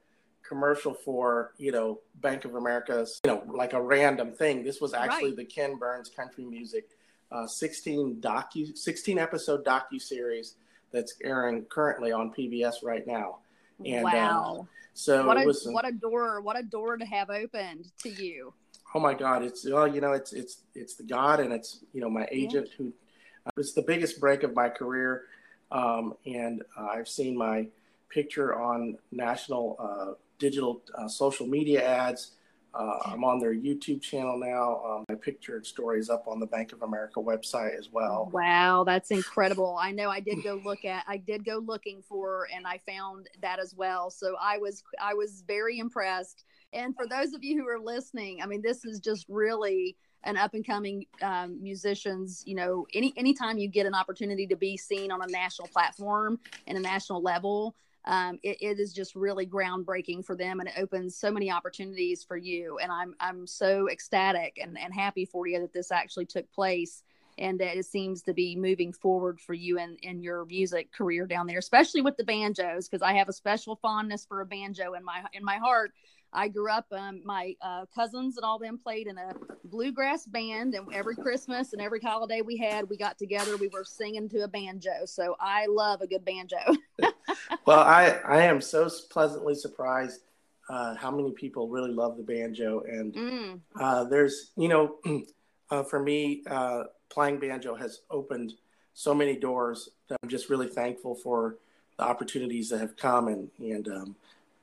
commercial 0.47 0.93
for 0.93 1.53
you 1.57 1.71
know 1.71 1.99
Bank 2.21 2.45
of 2.45 2.55
America's 2.55 3.19
you 3.25 3.31
know 3.31 3.43
like 3.47 3.73
a 3.73 3.81
random 3.81 4.31
thing. 4.33 4.63
This 4.63 4.79
was 4.79 4.93
actually 4.93 5.29
right. 5.29 5.37
the 5.37 5.45
Ken 5.45 5.77
Burns 5.77 6.09
Country 6.09 6.45
Music 6.45 6.89
uh, 7.31 7.47
16 7.47 8.17
docu 8.21 8.77
16 8.77 9.19
episode 9.19 9.65
docu 9.65 9.99
series 9.99 10.55
that's 10.91 11.15
airing 11.23 11.63
currently 11.65 12.11
on 12.11 12.31
PBS 12.31 12.75
right 12.83 13.05
now. 13.05 13.39
And, 13.83 14.05
um, 14.05 14.13
wow. 14.13 14.57
Um, 14.59 14.69
so 14.93 15.27
what 15.27 15.41
a, 15.41 15.45
was, 15.45 15.67
what 15.67 15.85
a 15.85 15.91
door 15.91 16.39
what 16.41 16.57
a 16.57 16.63
door 16.63 16.95
to 16.95 17.05
have 17.05 17.29
opened 17.29 17.91
to 18.03 18.09
you 18.09 18.53
oh 18.93 18.99
my 18.99 19.13
God, 19.13 19.43
it's 19.43 19.69
well, 19.69 19.87
you 19.87 20.01
know, 20.01 20.13
it's 20.13 20.33
it's 20.33 20.61
it's 20.73 20.95
the 20.95 21.03
God 21.03 21.39
and 21.39 21.51
it's 21.51 21.79
you 21.93 22.01
know 22.01 22.09
my 22.09 22.27
agent 22.31 22.67
yeah. 22.71 22.75
who 22.77 22.93
uh, 23.45 23.51
it's 23.57 23.73
the 23.73 23.81
biggest 23.81 24.19
break 24.19 24.43
of 24.43 24.53
my 24.53 24.69
career, 24.69 25.23
um, 25.71 26.13
and 26.25 26.63
uh, 26.77 26.87
I've 26.87 27.07
seen 27.07 27.37
my 27.37 27.67
picture 28.09 28.55
on 28.55 28.97
national 29.11 29.75
uh, 29.79 30.13
digital 30.39 30.81
uh, 30.97 31.07
social 31.07 31.47
media 31.47 31.85
ads. 31.85 32.31
Uh, 32.75 32.97
I'm 33.05 33.23
on 33.23 33.39
their 33.39 33.55
YouTube 33.55 34.01
channel 34.01 34.37
now. 34.37 34.81
Um, 34.85 35.05
my 35.07 35.15
picture 35.15 35.55
and 35.55 35.65
story 35.65 35.99
is 35.99 36.09
up 36.09 36.27
on 36.27 36.39
the 36.39 36.45
Bank 36.45 36.73
of 36.73 36.81
America 36.81 37.21
website 37.21 37.77
as 37.77 37.89
well. 37.91 38.29
Wow, 38.33 38.83
that's 38.83 39.11
incredible! 39.11 39.77
I 39.81 39.91
know 39.91 40.09
I 40.09 40.19
did 40.19 40.43
go 40.43 40.59
look 40.63 40.83
at, 40.83 41.05
I 41.07 41.17
did 41.17 41.45
go 41.45 41.63
looking 41.65 42.01
for, 42.07 42.47
and 42.53 42.67
I 42.67 42.81
found 42.85 43.29
that 43.41 43.59
as 43.59 43.73
well. 43.75 44.09
So 44.09 44.35
I 44.41 44.57
was, 44.57 44.83
I 45.01 45.13
was 45.13 45.43
very 45.47 45.79
impressed 45.79 46.43
and 46.75 46.93
for 46.95 47.07
those 47.07 47.33
of 47.33 47.43
you 47.43 47.57
who 47.57 47.67
are 47.67 47.79
listening, 47.79 48.41
I 48.41 48.45
mean, 48.45 48.61
this 48.61 48.83
is 48.83 48.99
just 48.99 49.25
really 49.29 49.95
an 50.23 50.35
up 50.35 50.53
and 50.53 50.65
coming 50.65 51.05
um, 51.21 51.61
musicians. 51.63 52.43
You 52.45 52.55
know, 52.55 52.85
any 52.93 53.13
anytime 53.15 53.57
you 53.57 53.69
get 53.69 53.85
an 53.85 53.95
opportunity 53.95 54.45
to 54.47 54.57
be 54.57 54.75
seen 54.75 55.09
on 55.09 55.21
a 55.21 55.27
national 55.27 55.69
platform 55.69 56.37
and 56.67 56.77
a 56.77 56.81
national 56.81 57.23
level, 57.23 57.75
um, 58.05 58.39
it, 58.43 58.57
it 58.61 58.79
is 58.79 58.93
just 58.93 59.15
really 59.15 59.45
groundbreaking 59.45 60.25
for 60.25 60.35
them, 60.35 60.59
and 60.59 60.69
it 60.69 60.75
opens 60.77 61.15
so 61.15 61.31
many 61.31 61.51
opportunities 61.51 62.23
for 62.23 62.37
you. 62.37 62.77
And 62.79 62.91
I'm 62.91 63.15
I'm 63.19 63.47
so 63.47 63.89
ecstatic 63.89 64.59
and, 64.61 64.77
and 64.77 64.93
happy 64.93 65.25
for 65.25 65.47
you 65.47 65.59
that 65.59 65.73
this 65.73 65.91
actually 65.91 66.25
took 66.25 66.51
place 66.51 67.03
and 67.37 67.59
that 67.59 67.75
it 67.75 67.85
seems 67.85 68.21
to 68.21 68.33
be 68.33 68.55
moving 68.55 68.93
forward 68.93 69.41
for 69.41 69.53
you 69.53 69.77
in, 69.77 69.97
in 70.03 70.21
your 70.21 70.45
music 70.45 70.89
career 70.93 71.27
down 71.27 71.47
there, 71.47 71.57
especially 71.57 71.99
with 72.01 72.15
the 72.15 72.23
banjos, 72.23 72.87
because 72.87 73.01
I 73.01 73.11
have 73.11 73.27
a 73.27 73.33
special 73.33 73.75
fondness 73.75 74.25
for 74.25 74.39
a 74.39 74.45
banjo 74.45 74.93
in 74.93 75.03
my 75.03 75.23
in 75.33 75.43
my 75.43 75.57
heart 75.57 75.91
I 76.35 76.49
grew 76.49 76.69
up, 76.69 76.85
um, 76.91 77.21
my 77.23 77.55
uh, 77.61 77.85
cousins 77.95 78.37
and 78.37 78.43
all 78.43 78.59
them 78.59 78.77
played 78.77 79.07
in 79.07 79.17
a 79.17 79.33
bluegrass 79.63 80.25
band, 80.25 80.75
and 80.75 80.93
every 80.93 81.15
Christmas 81.15 81.73
and 81.73 81.81
every 81.81 82.01
holiday 82.01 82.41
we 82.41 82.57
had, 82.57 82.89
we 82.89 82.97
got 82.97 83.17
together. 83.17 83.57
We 83.57 83.69
were 83.69 83.85
singing 83.85 84.27
to 84.29 84.43
a 84.43 84.47
banjo. 84.47 85.05
So 85.05 85.35
I 85.39 85.65
love 85.67 86.01
a 86.01 86.07
good 86.07 86.25
banjo. 86.25 86.57
well, 87.65 87.79
I 87.79 88.19
I 88.25 88.41
am 88.43 88.61
so 88.61 88.89
pleasantly 89.09 89.55
surprised 89.55 90.21
uh, 90.69 90.95
how 90.95 91.11
many 91.11 91.31
people 91.31 91.67
really 91.69 91.91
love 91.91 92.17
the 92.17 92.23
banjo, 92.23 92.81
and 92.87 93.13
mm. 93.13 93.59
uh, 93.79 94.03
there's 94.05 94.51
you 94.57 94.67
know, 94.67 94.95
uh, 95.69 95.83
for 95.83 96.01
me, 96.01 96.43
uh, 96.49 96.83
playing 97.09 97.39
banjo 97.39 97.75
has 97.75 98.01
opened 98.09 98.53
so 98.93 99.13
many 99.13 99.35
doors 99.35 99.89
that 100.07 100.17
I'm 100.23 100.29
just 100.29 100.49
really 100.49 100.67
thankful 100.67 101.15
for 101.15 101.57
the 101.97 102.03
opportunities 102.03 102.69
that 102.69 102.79
have 102.79 102.97
come 102.97 103.27
and 103.27 103.49
and 103.59 103.87
um, 103.87 104.15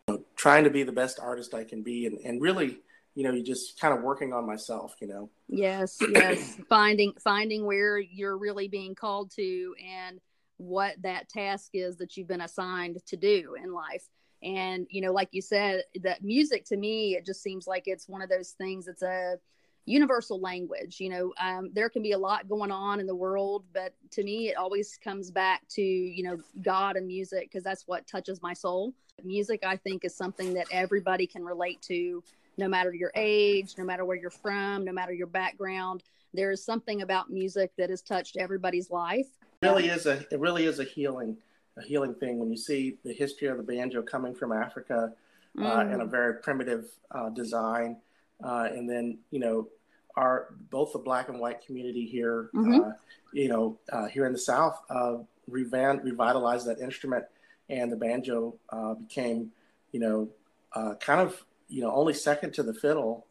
know, 0.08 0.22
trying 0.36 0.64
to 0.64 0.70
be 0.70 0.82
the 0.82 0.92
best 0.92 1.20
artist 1.20 1.54
I 1.54 1.64
can 1.64 1.82
be, 1.82 2.06
and 2.06 2.18
and 2.18 2.40
really, 2.40 2.78
you 3.14 3.24
know, 3.24 3.32
you 3.32 3.42
just 3.42 3.80
kind 3.80 3.96
of 3.96 4.02
working 4.02 4.32
on 4.32 4.46
myself, 4.46 4.96
you 5.00 5.08
know. 5.08 5.30
Yes, 5.48 5.98
yes, 6.10 6.56
finding 6.68 7.12
finding 7.22 7.64
where 7.64 7.98
you're 7.98 8.36
really 8.36 8.68
being 8.68 8.94
called 8.94 9.30
to, 9.36 9.74
and 9.84 10.20
what 10.62 10.94
that 11.02 11.28
task 11.28 11.70
is 11.74 11.96
that 11.96 12.16
you've 12.16 12.28
been 12.28 12.40
assigned 12.40 13.04
to 13.06 13.16
do 13.16 13.56
in 13.62 13.72
life. 13.72 14.08
And 14.42 14.86
you 14.90 15.00
know, 15.00 15.12
like 15.12 15.28
you 15.32 15.42
said, 15.42 15.84
that 16.02 16.22
music 16.24 16.64
to 16.66 16.76
me, 16.76 17.16
it 17.16 17.24
just 17.24 17.42
seems 17.42 17.66
like 17.66 17.84
it's 17.86 18.08
one 18.08 18.22
of 18.22 18.28
those 18.28 18.50
things. 18.50 18.88
It's 18.88 19.02
a 19.02 19.36
universal 19.84 20.40
language. 20.40 21.00
You 21.00 21.10
know, 21.10 21.32
um, 21.40 21.70
there 21.72 21.88
can 21.88 22.02
be 22.02 22.12
a 22.12 22.18
lot 22.18 22.48
going 22.48 22.70
on 22.70 23.00
in 23.00 23.06
the 23.06 23.14
world, 23.14 23.64
but 23.72 23.94
to 24.12 24.22
me, 24.22 24.48
it 24.48 24.56
always 24.56 24.98
comes 25.02 25.30
back 25.30 25.62
to, 25.70 25.82
you 25.82 26.22
know, 26.22 26.38
God 26.62 26.96
and 26.96 27.06
music 27.06 27.48
because 27.50 27.64
that's 27.64 27.86
what 27.86 28.06
touches 28.06 28.42
my 28.42 28.52
soul. 28.52 28.94
Music, 29.24 29.62
I 29.64 29.76
think, 29.76 30.04
is 30.04 30.16
something 30.16 30.54
that 30.54 30.66
everybody 30.72 31.26
can 31.26 31.44
relate 31.44 31.82
to, 31.82 32.22
no 32.56 32.68
matter 32.68 32.92
your 32.94 33.12
age, 33.14 33.74
no 33.78 33.84
matter 33.84 34.04
where 34.04 34.16
you're 34.16 34.30
from, 34.30 34.84
no 34.84 34.92
matter 34.92 35.12
your 35.12 35.26
background. 35.26 36.02
There 36.34 36.50
is 36.50 36.64
something 36.64 37.02
about 37.02 37.30
music 37.30 37.72
that 37.76 37.90
has 37.90 38.02
touched 38.02 38.36
everybody's 38.36 38.90
life. 38.90 39.28
It 39.62 39.66
really 39.66 39.88
is 39.88 40.06
a 40.06 40.24
it 40.30 40.40
really 40.40 40.66
is 40.66 40.78
a 40.78 40.84
healing 40.84 41.36
a 41.78 41.82
healing 41.82 42.14
thing 42.14 42.38
when 42.38 42.50
you 42.50 42.56
see 42.56 42.98
the 43.04 43.12
history 43.12 43.48
of 43.48 43.56
the 43.56 43.62
banjo 43.62 44.02
coming 44.02 44.34
from 44.34 44.52
Africa 44.52 45.12
uh, 45.58 45.62
mm. 45.62 45.94
in 45.94 46.00
a 46.00 46.06
very 46.06 46.34
primitive 46.34 46.90
uh, 47.10 47.30
design 47.30 47.96
uh, 48.44 48.68
and 48.72 48.88
then 48.88 49.18
you 49.30 49.38
know 49.38 49.68
our 50.16 50.54
both 50.70 50.92
the 50.92 50.98
black 50.98 51.28
and 51.28 51.38
white 51.38 51.64
community 51.64 52.06
here, 52.06 52.50
mm-hmm. 52.54 52.80
uh, 52.80 52.92
you 53.32 53.48
know, 53.48 53.78
uh, 53.92 54.06
here 54.06 54.26
in 54.26 54.32
the 54.32 54.38
South, 54.38 54.80
uh, 54.90 55.16
revan- 55.50 56.02
revitalized 56.04 56.66
that 56.66 56.80
instrument, 56.80 57.24
and 57.68 57.90
the 57.90 57.96
banjo 57.96 58.54
uh, 58.70 58.94
became, 58.94 59.50
you 59.92 60.00
know, 60.00 60.28
uh, 60.74 60.94
kind 61.00 61.20
of 61.20 61.42
you 61.68 61.82
know 61.82 61.92
only 61.92 62.14
second 62.14 62.52
to 62.54 62.62
the 62.62 62.74
fiddle. 62.74 63.26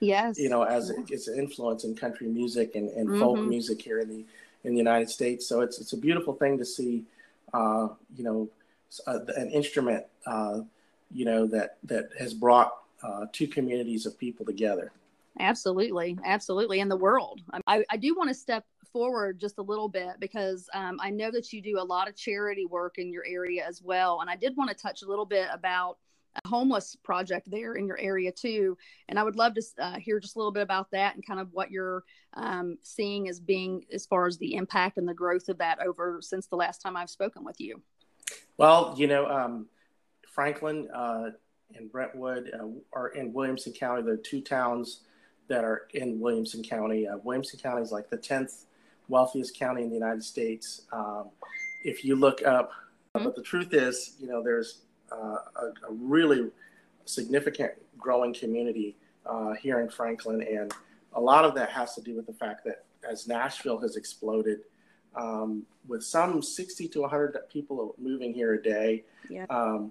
yes. 0.00 0.38
You 0.38 0.48
know, 0.48 0.62
as 0.62 0.90
yeah. 0.90 1.14
its 1.14 1.28
influence 1.28 1.84
in 1.84 1.94
country 1.94 2.26
music 2.26 2.74
and, 2.74 2.88
and 2.90 3.08
mm-hmm. 3.08 3.20
folk 3.20 3.38
music 3.38 3.82
here 3.82 4.00
in 4.00 4.08
the 4.08 4.24
in 4.64 4.72
the 4.72 4.78
United 4.78 5.10
States. 5.10 5.46
So 5.46 5.60
it's 5.60 5.80
it's 5.80 5.92
a 5.92 5.96
beautiful 5.96 6.34
thing 6.34 6.58
to 6.58 6.64
see, 6.64 7.04
you 7.54 8.24
know, 8.24 8.48
an 9.06 9.50
instrument 9.50 10.04
you 11.12 11.24
know, 11.24 11.46
that 11.46 11.76
that 11.84 12.10
has 12.18 12.34
brought 12.34 12.72
uh, 13.02 13.26
two 13.32 13.46
communities 13.46 14.06
of 14.06 14.18
people 14.18 14.46
together. 14.46 14.92
Absolutely, 15.38 16.18
absolutely, 16.24 16.80
in 16.80 16.88
the 16.88 16.96
world. 16.96 17.40
I, 17.66 17.84
I 17.90 17.96
do 17.96 18.14
want 18.14 18.28
to 18.28 18.34
step 18.34 18.64
forward 18.92 19.38
just 19.38 19.58
a 19.58 19.62
little 19.62 19.88
bit 19.88 20.18
because 20.18 20.68
um, 20.74 20.98
I 21.00 21.10
know 21.10 21.30
that 21.30 21.52
you 21.52 21.62
do 21.62 21.78
a 21.78 21.82
lot 21.82 22.08
of 22.08 22.16
charity 22.16 22.66
work 22.66 22.98
in 22.98 23.12
your 23.12 23.24
area 23.26 23.64
as 23.66 23.82
well, 23.82 24.20
and 24.20 24.28
I 24.28 24.36
did 24.36 24.56
want 24.56 24.70
to 24.70 24.76
touch 24.76 25.02
a 25.02 25.06
little 25.06 25.24
bit 25.24 25.48
about 25.52 25.98
a 26.36 26.48
homeless 26.48 26.96
project 26.96 27.50
there 27.50 27.74
in 27.74 27.86
your 27.86 27.98
area 27.98 28.30
too. 28.30 28.76
And 29.08 29.18
I 29.18 29.22
would 29.22 29.36
love 29.36 29.54
to 29.54 29.62
uh, 29.78 29.98
hear 29.98 30.20
just 30.20 30.36
a 30.36 30.38
little 30.38 30.52
bit 30.52 30.62
about 30.62 30.90
that 30.92 31.14
and 31.14 31.26
kind 31.26 31.40
of 31.40 31.52
what 31.52 31.70
you're 31.70 32.04
um, 32.34 32.78
seeing 32.82 33.28
as 33.28 33.40
being 33.40 33.84
as 33.92 34.06
far 34.06 34.26
as 34.26 34.38
the 34.38 34.54
impact 34.54 34.98
and 34.98 35.08
the 35.08 35.14
growth 35.14 35.48
of 35.48 35.58
that 35.58 35.80
over 35.80 36.20
since 36.22 36.46
the 36.46 36.56
last 36.56 36.78
time 36.80 36.96
I've 36.96 37.10
spoken 37.10 37.44
with 37.44 37.60
you. 37.60 37.82
Well, 38.56 38.94
you 38.96 39.06
know, 39.06 39.26
um, 39.26 39.66
Franklin 40.28 40.88
uh, 40.94 41.30
and 41.74 41.90
Brentwood 41.90 42.50
uh, 42.54 42.66
are 42.92 43.08
in 43.08 43.32
Williamson 43.32 43.72
County. 43.72 44.02
The 44.02 44.16
two 44.18 44.40
towns 44.40 45.00
that 45.48 45.64
are 45.64 45.88
in 45.94 46.20
Williamson 46.20 46.62
County. 46.62 47.08
Uh, 47.08 47.16
Williamson 47.24 47.58
County 47.58 47.82
is 47.82 47.90
like 47.90 48.08
the 48.08 48.18
10th 48.18 48.66
wealthiest 49.08 49.58
county 49.58 49.82
in 49.82 49.88
the 49.88 49.94
United 49.94 50.22
States. 50.24 50.82
Um, 50.92 51.30
if 51.84 52.04
you 52.04 52.16
look 52.16 52.46
up, 52.46 52.70
mm-hmm. 53.16 53.24
but 53.24 53.34
the 53.34 53.42
truth 53.42 53.74
is, 53.74 54.14
you 54.18 54.28
know, 54.28 54.42
there's 54.42 54.82
a, 55.10 55.88
a, 55.88 55.92
really 55.92 56.50
significant 57.04 57.72
growing 57.98 58.32
community 58.32 58.96
uh, 59.26 59.52
here 59.54 59.80
in 59.80 59.88
Franklin. 59.88 60.42
And 60.42 60.72
a 61.14 61.20
lot 61.20 61.44
of 61.44 61.54
that 61.54 61.70
has 61.70 61.94
to 61.94 62.00
do 62.00 62.16
with 62.16 62.26
the 62.26 62.32
fact 62.32 62.64
that 62.64 62.84
as 63.08 63.26
Nashville 63.26 63.78
has 63.78 63.96
exploded, 63.96 64.60
um, 65.16 65.64
with 65.88 66.04
some 66.04 66.42
60 66.42 66.88
to 66.88 67.00
100 67.00 67.36
people 67.52 67.94
moving 67.98 68.32
here 68.32 68.54
a 68.54 68.62
day, 68.62 69.04
yeah. 69.28 69.46
um, 69.50 69.90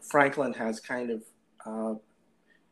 Franklin 0.00 0.52
has 0.52 0.78
kind 0.78 1.10
of, 1.10 1.22
uh, 1.64 1.94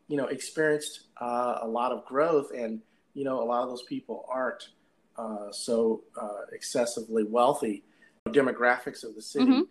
you 0.07 0.17
know, 0.17 0.27
experienced 0.27 1.05
uh, 1.19 1.59
a 1.61 1.67
lot 1.67 1.91
of 1.91 2.05
growth. 2.05 2.51
And, 2.55 2.81
you 3.13 3.23
know, 3.23 3.41
a 3.41 3.45
lot 3.45 3.63
of 3.63 3.69
those 3.69 3.83
people 3.83 4.25
aren't 4.29 4.69
uh, 5.17 5.51
so 5.51 6.03
uh, 6.21 6.45
excessively 6.51 7.23
wealthy. 7.23 7.83
Demographics 8.27 9.03
of 9.03 9.15
the 9.15 9.21
city. 9.21 9.45
Mm-hmm 9.45 9.61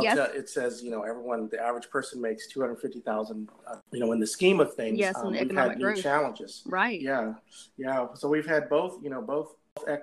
yes. 0.00 0.16
Tell, 0.16 0.26
it 0.26 0.48
says 0.48 0.82
you 0.82 0.90
know 0.90 1.02
everyone 1.02 1.48
the 1.50 1.60
average 1.60 1.90
person 1.90 2.20
makes 2.20 2.46
250000 2.48 3.48
uh, 3.66 3.76
you 3.92 4.00
know 4.00 4.12
in 4.12 4.20
the 4.20 4.26
scheme 4.26 4.60
of 4.60 4.74
things 4.74 4.98
yes 4.98 5.16
um, 5.16 5.32
we've 5.32 5.50
had 5.50 5.76
new 5.76 5.84
growth. 5.84 6.02
challenges 6.02 6.62
right 6.66 7.00
yeah 7.00 7.34
yeah 7.76 8.06
so 8.14 8.28
we've 8.28 8.46
had 8.46 8.68
both 8.68 9.02
you 9.02 9.10
know 9.10 9.20
both 9.20 9.56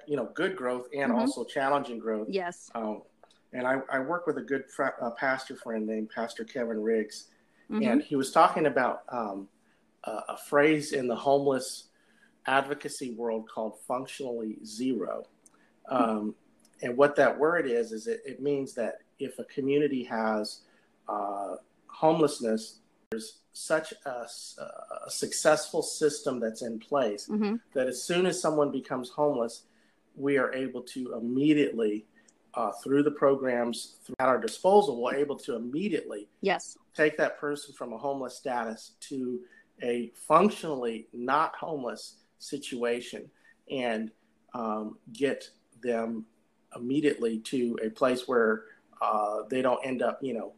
you 0.07 0.15
know 0.15 0.29
good 0.33 0.55
growth 0.55 0.87
and 0.93 1.11
mm-hmm. 1.11 1.21
also 1.21 1.43
challenging 1.43 1.99
growth 1.99 2.27
yes 2.29 2.69
um, 2.75 3.01
and 3.53 3.65
I, 3.65 3.79
I 3.91 3.99
work 3.99 4.27
with 4.27 4.37
a 4.37 4.41
good 4.41 4.69
fr- 4.69 5.01
uh, 5.01 5.11
pastor 5.11 5.55
friend 5.55 5.87
named 5.87 6.09
pastor 6.13 6.43
kevin 6.43 6.81
riggs 6.81 7.27
mm-hmm. 7.71 7.83
and 7.83 8.01
he 8.01 8.15
was 8.15 8.31
talking 8.31 8.67
about 8.67 9.03
um, 9.09 9.47
uh, 10.03 10.21
a 10.29 10.37
phrase 10.37 10.93
in 10.93 11.07
the 11.07 11.15
homeless 11.15 11.85
advocacy 12.45 13.11
world 13.11 13.47
called 13.49 13.79
functionally 13.87 14.57
zero 14.63 15.23
um, 15.89 16.35
and 16.81 16.95
what 16.95 17.15
that 17.15 17.37
word 17.37 17.65
is 17.65 17.91
is 17.91 18.07
it, 18.07 18.21
it 18.25 18.41
means 18.41 18.73
that 18.73 18.99
if 19.19 19.39
a 19.39 19.43
community 19.45 20.03
has 20.03 20.61
uh, 21.07 21.55
homelessness, 21.87 22.79
there's 23.11 23.39
such 23.53 23.93
a, 24.05 24.09
a, 24.09 25.09
successful 25.09 25.81
system 25.81 26.39
that's 26.39 26.61
in 26.61 26.79
place 26.79 27.27
mm-hmm. 27.27 27.55
that 27.73 27.87
as 27.87 28.01
soon 28.01 28.25
as 28.25 28.39
someone 28.39 28.71
becomes 28.71 29.09
homeless, 29.09 29.63
we 30.15 30.37
are 30.37 30.53
able 30.53 30.81
to 30.81 31.13
immediately, 31.15 32.05
uh, 32.53 32.71
through 32.83 33.03
the 33.03 33.11
programs 33.11 33.95
at 34.19 34.27
our 34.27 34.39
disposal, 34.39 35.01
we're 35.01 35.15
able 35.15 35.35
to 35.35 35.55
immediately 35.55 36.27
yes 36.41 36.77
take 36.95 37.17
that 37.17 37.39
person 37.39 37.73
from 37.73 37.93
a 37.93 37.97
homeless 37.97 38.35
status 38.35 38.91
to 38.99 39.39
a 39.83 40.11
functionally 40.27 41.07
not 41.13 41.55
homeless 41.55 42.17
situation 42.39 43.29
and 43.71 44.11
um, 44.53 44.97
get 45.13 45.49
them 45.81 46.25
immediately 46.75 47.39
to 47.39 47.77
a 47.83 47.89
place 47.89 48.27
where 48.27 48.63
uh, 49.01 49.43
they 49.49 49.61
don't 49.61 49.83
end 49.85 50.01
up, 50.01 50.19
you 50.21 50.33
know, 50.33 50.53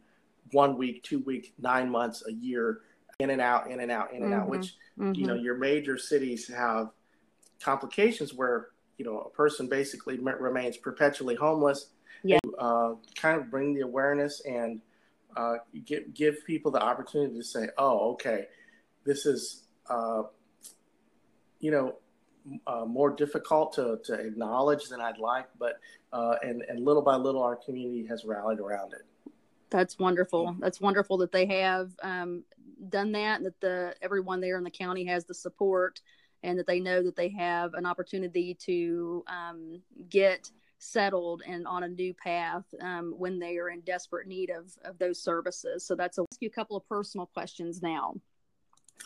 one 0.52 0.76
week, 0.76 1.02
two 1.02 1.20
week, 1.20 1.54
nine 1.58 1.90
months, 1.90 2.22
a 2.26 2.32
year, 2.32 2.80
in 3.18 3.30
and 3.30 3.40
out, 3.40 3.70
in 3.70 3.80
and 3.80 3.90
out, 3.90 4.12
in 4.12 4.22
and 4.22 4.32
mm-hmm. 4.32 4.42
out. 4.42 4.48
Which 4.48 4.74
mm-hmm. 4.98 5.14
you 5.14 5.26
know, 5.26 5.34
your 5.34 5.56
major 5.56 5.96
cities 5.96 6.48
have 6.48 6.90
complications 7.60 8.34
where 8.34 8.68
you 8.98 9.04
know 9.04 9.20
a 9.20 9.30
person 9.30 9.68
basically 9.68 10.18
remains 10.18 10.76
perpetually 10.76 11.34
homeless. 11.34 11.88
Yeah. 12.24 12.38
To, 12.44 12.56
uh, 12.56 12.94
kind 13.16 13.40
of 13.40 13.50
bring 13.50 13.74
the 13.74 13.80
awareness 13.80 14.42
and 14.44 14.80
uh, 15.36 15.54
give 15.84 16.14
give 16.14 16.44
people 16.46 16.70
the 16.70 16.82
opportunity 16.82 17.36
to 17.36 17.44
say, 17.44 17.68
"Oh, 17.78 18.12
okay, 18.12 18.46
this 19.04 19.26
is." 19.26 19.64
Uh, 19.88 20.22
you 21.62 21.70
know, 21.70 21.94
uh, 22.66 22.84
more 22.84 23.10
difficult 23.10 23.72
to, 23.74 23.98
to 24.04 24.14
acknowledge 24.14 24.88
than 24.88 25.00
I'd 25.00 25.18
like, 25.18 25.48
but 25.58 25.80
uh, 26.12 26.36
and 26.42 26.62
and 26.62 26.84
little 26.84 27.02
by 27.02 27.16
little, 27.16 27.42
our 27.42 27.56
community 27.56 28.06
has 28.06 28.24
rallied 28.24 28.60
around 28.60 28.92
it. 28.92 29.02
That's 29.70 29.98
wonderful. 29.98 30.54
That's 30.60 30.80
wonderful 30.80 31.16
that 31.18 31.32
they 31.32 31.46
have 31.46 31.90
um, 32.02 32.44
done 32.88 33.12
that, 33.12 33.38
and 33.38 33.46
that 33.46 33.60
the 33.60 33.94
everyone 34.02 34.40
there 34.40 34.58
in 34.58 34.64
the 34.64 34.70
county 34.70 35.04
has 35.06 35.24
the 35.24 35.34
support, 35.34 36.00
and 36.42 36.58
that 36.58 36.66
they 36.66 36.80
know 36.80 37.02
that 37.02 37.16
they 37.16 37.30
have 37.30 37.74
an 37.74 37.86
opportunity 37.86 38.54
to 38.66 39.24
um, 39.28 39.80
get 40.10 40.50
settled 40.78 41.42
and 41.46 41.64
on 41.66 41.84
a 41.84 41.88
new 41.88 42.12
path 42.12 42.64
um, 42.80 43.14
when 43.16 43.38
they 43.38 43.56
are 43.56 43.70
in 43.70 43.80
desperate 43.82 44.26
need 44.26 44.50
of, 44.50 44.72
of 44.84 44.98
those 44.98 45.22
services. 45.22 45.86
So 45.86 45.94
that's 45.94 46.18
a, 46.18 46.22
ask 46.22 46.42
you 46.42 46.48
a 46.48 46.50
couple 46.50 46.76
of 46.76 46.86
personal 46.88 47.26
questions 47.26 47.82
now. 47.82 48.14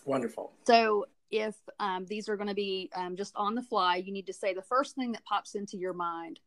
Wonderful. 0.06 0.52
So 0.66 1.04
if 1.30 1.54
um, 1.80 2.06
these 2.06 2.28
are 2.28 2.36
going 2.36 2.48
to 2.48 2.54
be 2.54 2.90
um, 2.94 3.16
just 3.16 3.34
on 3.36 3.54
the 3.54 3.62
fly, 3.62 3.96
you 3.96 4.12
need 4.12 4.26
to 4.26 4.32
say 4.32 4.54
the 4.54 4.62
first 4.62 4.94
thing 4.94 5.12
that 5.12 5.24
pops 5.24 5.54
into 5.54 5.76
your 5.76 5.92
mind. 5.92 6.40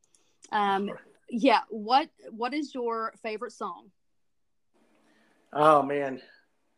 Um, 0.51 0.91
yeah, 1.29 1.61
what 1.69 2.09
what 2.31 2.53
is 2.53 2.73
your 2.73 3.13
favorite 3.21 3.51
song? 3.51 3.91
Oh 5.53 5.83
man, 5.83 6.21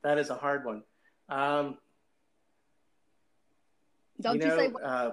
that 0.04 0.18
is 0.18 0.30
a 0.30 0.36
hard 0.36 0.66
one. 0.66 0.84
Um, 1.30 1.78
don't 4.20 4.42
you, 4.42 4.48
know, 4.48 4.56
you 4.56 4.70
say? 4.70 4.74
Uh, 4.84 5.12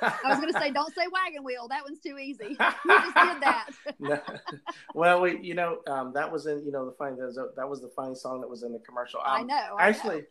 I 0.00 0.28
was 0.28 0.38
going 0.38 0.52
to 0.52 0.58
say, 0.58 0.70
don't 0.70 0.94
say 0.94 1.02
wagon 1.12 1.44
wheel. 1.44 1.68
That 1.68 1.82
one's 1.82 2.00
too 2.00 2.18
easy. 2.18 2.56
You 2.84 3.00
just 3.00 3.14
did 3.14 3.42
that. 3.42 3.66
no. 3.98 4.20
Well, 4.94 5.20
we, 5.20 5.38
you 5.40 5.54
know, 5.54 5.78
um, 5.86 6.12
that 6.14 6.30
was 6.30 6.46
in, 6.46 6.64
you 6.64 6.70
know, 6.70 6.86
the 6.86 6.92
fine 6.92 7.16
that 7.16 7.26
was, 7.26 7.38
that 7.56 7.68
was 7.68 7.80
the 7.80 7.90
funny 7.94 8.14
song 8.14 8.40
that 8.40 8.48
was 8.48 8.62
in 8.62 8.72
the 8.72 8.78
commercial. 8.78 9.20
Um, 9.20 9.26
I 9.26 9.42
know. 9.42 9.76
I 9.76 9.88
actually, 9.88 10.18
know 10.18 10.26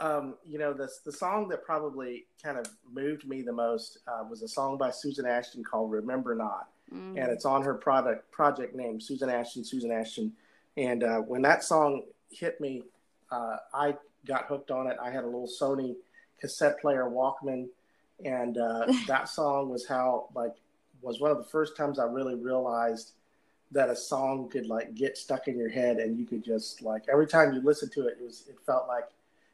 um, 0.00 0.34
you 0.44 0.58
know, 0.58 0.72
the 0.72 0.88
the 1.04 1.12
song 1.12 1.48
that 1.48 1.64
probably 1.64 2.26
kind 2.42 2.58
of 2.58 2.66
moved 2.92 3.26
me 3.26 3.42
the 3.42 3.52
most 3.52 3.98
uh, 4.06 4.24
was 4.28 4.42
a 4.42 4.48
song 4.48 4.76
by 4.76 4.90
Susan 4.90 5.26
Ashton 5.26 5.64
called 5.64 5.90
"Remember 5.90 6.34
Not," 6.34 6.68
mm. 6.92 7.18
and 7.18 7.30
it's 7.30 7.44
on 7.44 7.62
her 7.62 7.74
product 7.74 8.30
project 8.30 8.74
name, 8.74 9.00
Susan 9.00 9.30
Ashton. 9.30 9.64
Susan 9.64 9.90
Ashton, 9.90 10.32
and 10.76 11.02
uh, 11.02 11.18
when 11.18 11.40
that 11.42 11.64
song 11.64 12.02
hit 12.30 12.60
me, 12.60 12.82
uh, 13.30 13.56
I 13.72 13.94
got 14.26 14.46
hooked 14.46 14.70
on 14.70 14.86
it. 14.86 14.98
I 15.02 15.10
had 15.10 15.24
a 15.24 15.26
little 15.26 15.48
Sony 15.48 15.96
cassette 16.38 16.78
player 16.80 17.04
Walkman, 17.04 17.68
and 18.24 18.58
uh, 18.58 18.86
that 19.06 19.30
song 19.30 19.70
was 19.70 19.86
how 19.86 20.28
like 20.34 20.56
was 21.00 21.20
one 21.20 21.30
of 21.30 21.38
the 21.38 21.44
first 21.44 21.76
times 21.76 21.98
I 21.98 22.04
really 22.04 22.34
realized 22.34 23.12
that 23.72 23.88
a 23.88 23.96
song 23.96 24.48
could 24.48 24.66
like 24.66 24.94
get 24.94 25.16
stuck 25.16 25.48
in 25.48 25.58
your 25.58 25.68
head 25.68 25.96
and 25.96 26.18
you 26.18 26.24
could 26.24 26.44
just 26.44 26.82
like 26.82 27.02
every 27.10 27.26
time 27.26 27.52
you 27.52 27.60
listen 27.60 27.88
to 27.90 28.06
it, 28.06 28.18
it 28.20 28.24
was 28.24 28.44
it 28.48 28.56
felt 28.64 28.86
like 28.86 29.08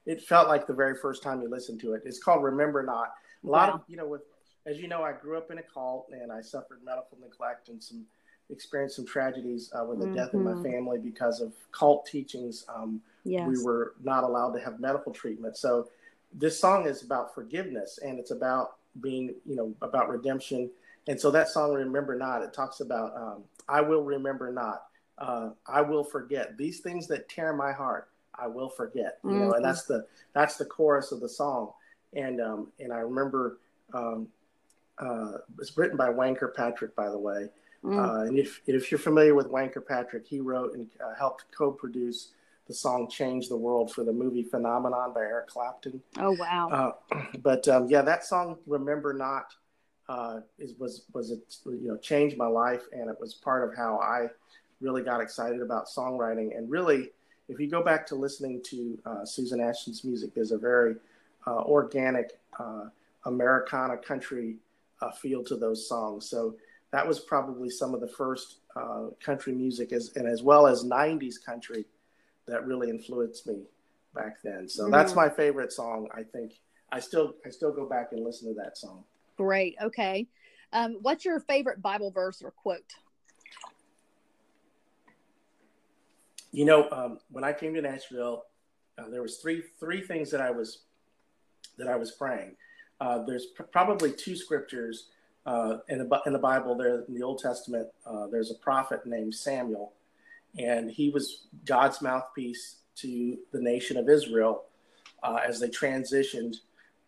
it 0.06 0.22
felt 0.22 0.48
like 0.48 0.66
the 0.66 0.72
very 0.72 0.96
first 0.96 1.22
time 1.22 1.40
you 1.42 1.48
listened 1.48 1.80
to 1.80 1.94
it. 1.94 2.02
It's 2.04 2.18
called 2.18 2.42
Remember 2.42 2.82
Not. 2.82 3.12
A 3.44 3.48
lot 3.48 3.68
wow. 3.68 3.74
of 3.74 3.80
you 3.88 3.96
know, 3.96 4.06
with 4.06 4.22
as 4.66 4.78
you 4.78 4.88
know, 4.88 5.02
I 5.02 5.12
grew 5.12 5.36
up 5.36 5.50
in 5.50 5.58
a 5.58 5.62
cult 5.62 6.08
and 6.12 6.30
I 6.30 6.40
suffered 6.40 6.80
medical 6.84 7.18
neglect 7.20 7.68
and 7.68 7.82
some 7.82 8.04
experienced 8.50 8.96
some 8.96 9.06
tragedies 9.06 9.72
uh, 9.74 9.84
with 9.84 9.98
the 9.98 10.06
mm-hmm. 10.06 10.14
death 10.14 10.34
in 10.34 10.44
my 10.44 10.52
mm-hmm. 10.52 10.62
family 10.62 10.98
because 10.98 11.40
of 11.40 11.52
cult 11.72 12.06
teachings. 12.06 12.64
Um, 12.72 13.00
yes. 13.24 13.48
We 13.48 13.62
were 13.62 13.94
not 14.02 14.24
allowed 14.24 14.52
to 14.52 14.60
have 14.60 14.78
medical 14.78 15.12
treatment. 15.12 15.56
So 15.56 15.88
this 16.32 16.60
song 16.60 16.86
is 16.86 17.02
about 17.02 17.34
forgiveness 17.34 17.98
and 18.02 18.18
it's 18.18 18.30
about 18.30 18.76
being, 19.00 19.34
you 19.46 19.56
know, 19.56 19.74
about 19.82 20.08
redemption. 20.08 20.70
And 21.08 21.20
so 21.20 21.30
that 21.30 21.48
song, 21.48 21.72
Remember 21.72 22.16
Not, 22.16 22.42
it 22.42 22.52
talks 22.52 22.80
about, 22.80 23.16
um, 23.16 23.44
I 23.68 23.80
will 23.80 24.02
remember 24.02 24.52
not. 24.52 24.84
Uh, 25.18 25.50
I 25.66 25.82
will 25.82 26.04
forget 26.04 26.56
these 26.56 26.80
things 26.80 27.06
that 27.08 27.28
tear 27.28 27.52
my 27.52 27.72
heart. 27.72 28.08
I 28.38 28.46
will 28.46 28.68
forget. 28.68 29.18
You 29.24 29.30
mm-hmm. 29.30 29.38
know, 29.38 29.44
and 29.44 29.54
mm-hmm. 29.54 29.64
that's 29.64 29.84
the 29.84 30.06
that's 30.34 30.56
the 30.56 30.64
chorus 30.64 31.12
of 31.12 31.20
the 31.20 31.28
song. 31.28 31.72
And 32.14 32.40
um, 32.40 32.72
and 32.78 32.92
I 32.92 32.98
remember 32.98 33.58
um, 33.94 34.28
uh, 34.98 35.32
it's 35.58 35.76
written 35.76 35.96
by 35.96 36.10
Wayne 36.10 36.34
Kirkpatrick, 36.34 36.94
by 36.94 37.08
the 37.08 37.18
way. 37.18 37.48
Mm. 37.84 37.98
Uh, 37.98 38.26
and 38.26 38.38
if 38.38 38.60
if 38.66 38.90
you're 38.90 38.98
familiar 38.98 39.34
with 39.34 39.48
Wayne 39.48 39.70
Kirkpatrick, 39.70 40.26
he 40.26 40.40
wrote 40.40 40.74
and 40.74 40.88
uh, 41.04 41.14
helped 41.18 41.44
co-produce 41.56 42.32
the 42.68 42.74
song 42.74 43.08
"Change 43.10 43.48
the 43.48 43.56
World" 43.56 43.92
for 43.92 44.04
the 44.04 44.12
movie 44.12 44.44
Phenomenon 44.44 45.12
by 45.12 45.20
Eric 45.20 45.48
Clapton. 45.48 46.00
Oh 46.18 46.36
wow! 46.38 46.96
Uh, 47.10 47.24
but 47.42 47.66
um, 47.68 47.88
yeah, 47.88 48.02
that 48.02 48.24
song 48.24 48.58
"Remember 48.66 49.12
Not" 49.12 49.54
uh, 50.08 50.40
is 50.58 50.74
was 50.78 51.04
was 51.12 51.32
it 51.32 51.56
you 51.64 51.88
know 51.88 51.96
changed 51.96 52.36
my 52.36 52.46
life, 52.46 52.82
and 52.92 53.10
it 53.10 53.16
was 53.20 53.34
part 53.34 53.68
of 53.68 53.76
how 53.76 53.98
I 53.98 54.28
really 54.80 55.02
got 55.02 55.20
excited 55.20 55.60
about 55.60 55.86
songwriting 55.86 56.56
and 56.56 56.70
really 56.70 57.10
if 57.52 57.60
you 57.60 57.68
go 57.68 57.82
back 57.82 58.06
to 58.06 58.14
listening 58.14 58.60
to 58.64 58.98
uh, 59.04 59.24
Susan 59.24 59.60
Ashton's 59.60 60.04
music, 60.04 60.34
there's 60.34 60.52
a 60.52 60.58
very 60.58 60.96
uh, 61.46 61.62
organic 61.62 62.38
uh, 62.58 62.86
Americana 63.26 63.96
country 63.96 64.56
uh, 65.00 65.10
feel 65.12 65.44
to 65.44 65.56
those 65.56 65.86
songs. 65.88 66.28
So 66.28 66.56
that 66.92 67.06
was 67.06 67.20
probably 67.20 67.70
some 67.70 67.94
of 67.94 68.00
the 68.00 68.08
first 68.08 68.58
uh, 68.74 69.08
country 69.22 69.52
music, 69.52 69.92
as, 69.92 70.12
and 70.16 70.26
as 70.26 70.42
well 70.42 70.66
as 70.66 70.84
'90s 70.84 71.34
country, 71.44 71.84
that 72.46 72.66
really 72.66 72.90
influenced 72.90 73.46
me 73.46 73.62
back 74.14 74.42
then. 74.42 74.68
So 74.68 74.84
mm-hmm. 74.84 74.92
that's 74.92 75.14
my 75.14 75.28
favorite 75.28 75.72
song. 75.72 76.08
I 76.14 76.22
think 76.22 76.52
I 76.90 77.00
still 77.00 77.34
I 77.44 77.50
still 77.50 77.72
go 77.72 77.86
back 77.86 78.12
and 78.12 78.24
listen 78.24 78.48
to 78.48 78.60
that 78.62 78.78
song. 78.78 79.04
Great. 79.36 79.76
Okay. 79.82 80.26
Um, 80.72 80.98
what's 81.02 81.24
your 81.24 81.40
favorite 81.40 81.82
Bible 81.82 82.10
verse 82.10 82.40
or 82.42 82.50
quote? 82.50 82.92
You 86.52 86.64
know, 86.66 86.88
um, 86.90 87.18
when 87.30 87.44
I 87.44 87.52
came 87.52 87.74
to 87.74 87.82
Nashville, 87.82 88.44
uh, 88.98 89.08
there 89.08 89.22
was 89.22 89.38
three 89.38 89.62
three 89.80 90.02
things 90.02 90.30
that 90.30 90.40
I 90.40 90.50
was 90.50 90.82
that 91.78 91.88
I 91.88 91.96
was 91.96 92.12
praying. 92.12 92.56
Uh, 93.00 93.24
there's 93.24 93.46
pr- 93.46 93.62
probably 93.64 94.12
two 94.12 94.36
scriptures 94.36 95.08
uh, 95.46 95.78
in 95.88 95.98
the 95.98 96.20
in 96.26 96.32
the 96.32 96.38
Bible. 96.38 96.74
There 96.74 97.04
in 97.08 97.14
the 97.14 97.22
Old 97.22 97.38
Testament, 97.38 97.88
uh, 98.06 98.26
there's 98.26 98.50
a 98.50 98.54
prophet 98.56 99.06
named 99.06 99.34
Samuel, 99.34 99.92
and 100.58 100.90
he 100.90 101.10
was 101.10 101.46
God's 101.64 102.02
mouthpiece 102.02 102.76
to 102.96 103.38
the 103.52 103.60
nation 103.60 103.96
of 103.96 104.08
Israel 104.08 104.64
uh, 105.22 105.38
as 105.46 105.60
they 105.60 105.68
transitioned 105.68 106.56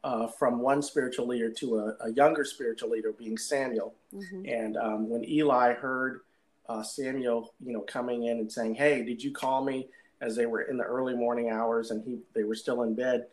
uh, 0.02 0.26
from 0.26 0.60
one 0.60 0.82
spiritual 0.82 1.26
leader 1.26 1.50
to 1.50 1.78
a, 1.78 1.96
a, 2.06 2.12
younger 2.12 2.44
spiritual 2.44 2.90
leader, 2.90 3.12
being 3.12 3.38
Samuel. 3.38 3.94
Mm-hmm. 4.14 4.46
And 4.46 4.76
um, 4.76 5.08
when 5.08 5.24
Eli 5.28 5.72
heard 5.72 6.20
uh, 6.68 6.82
Samuel, 6.82 7.54
you 7.64 7.72
know, 7.72 7.80
coming 7.80 8.24
in 8.24 8.38
and 8.38 8.50
saying, 8.50 8.74
"Hey, 8.74 9.04
did 9.04 9.22
you 9.22 9.32
call 9.32 9.64
me?" 9.64 9.88
as 10.20 10.36
they 10.36 10.46
were 10.46 10.62
in 10.62 10.78
the 10.78 10.84
early 10.84 11.14
morning 11.14 11.50
hours 11.50 11.90
and 11.90 12.02
he 12.04 12.18
they 12.34 12.44
were 12.44 12.54
still 12.54 12.82
in 12.82 12.94
bed, 12.94 13.26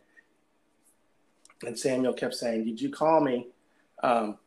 and 1.65 1.77
Samuel 1.77 2.13
kept 2.13 2.35
saying, 2.35 2.65
"Did 2.65 2.81
you 2.81 2.89
call 2.89 3.21
me?" 3.21 3.47
Um, 4.03 4.37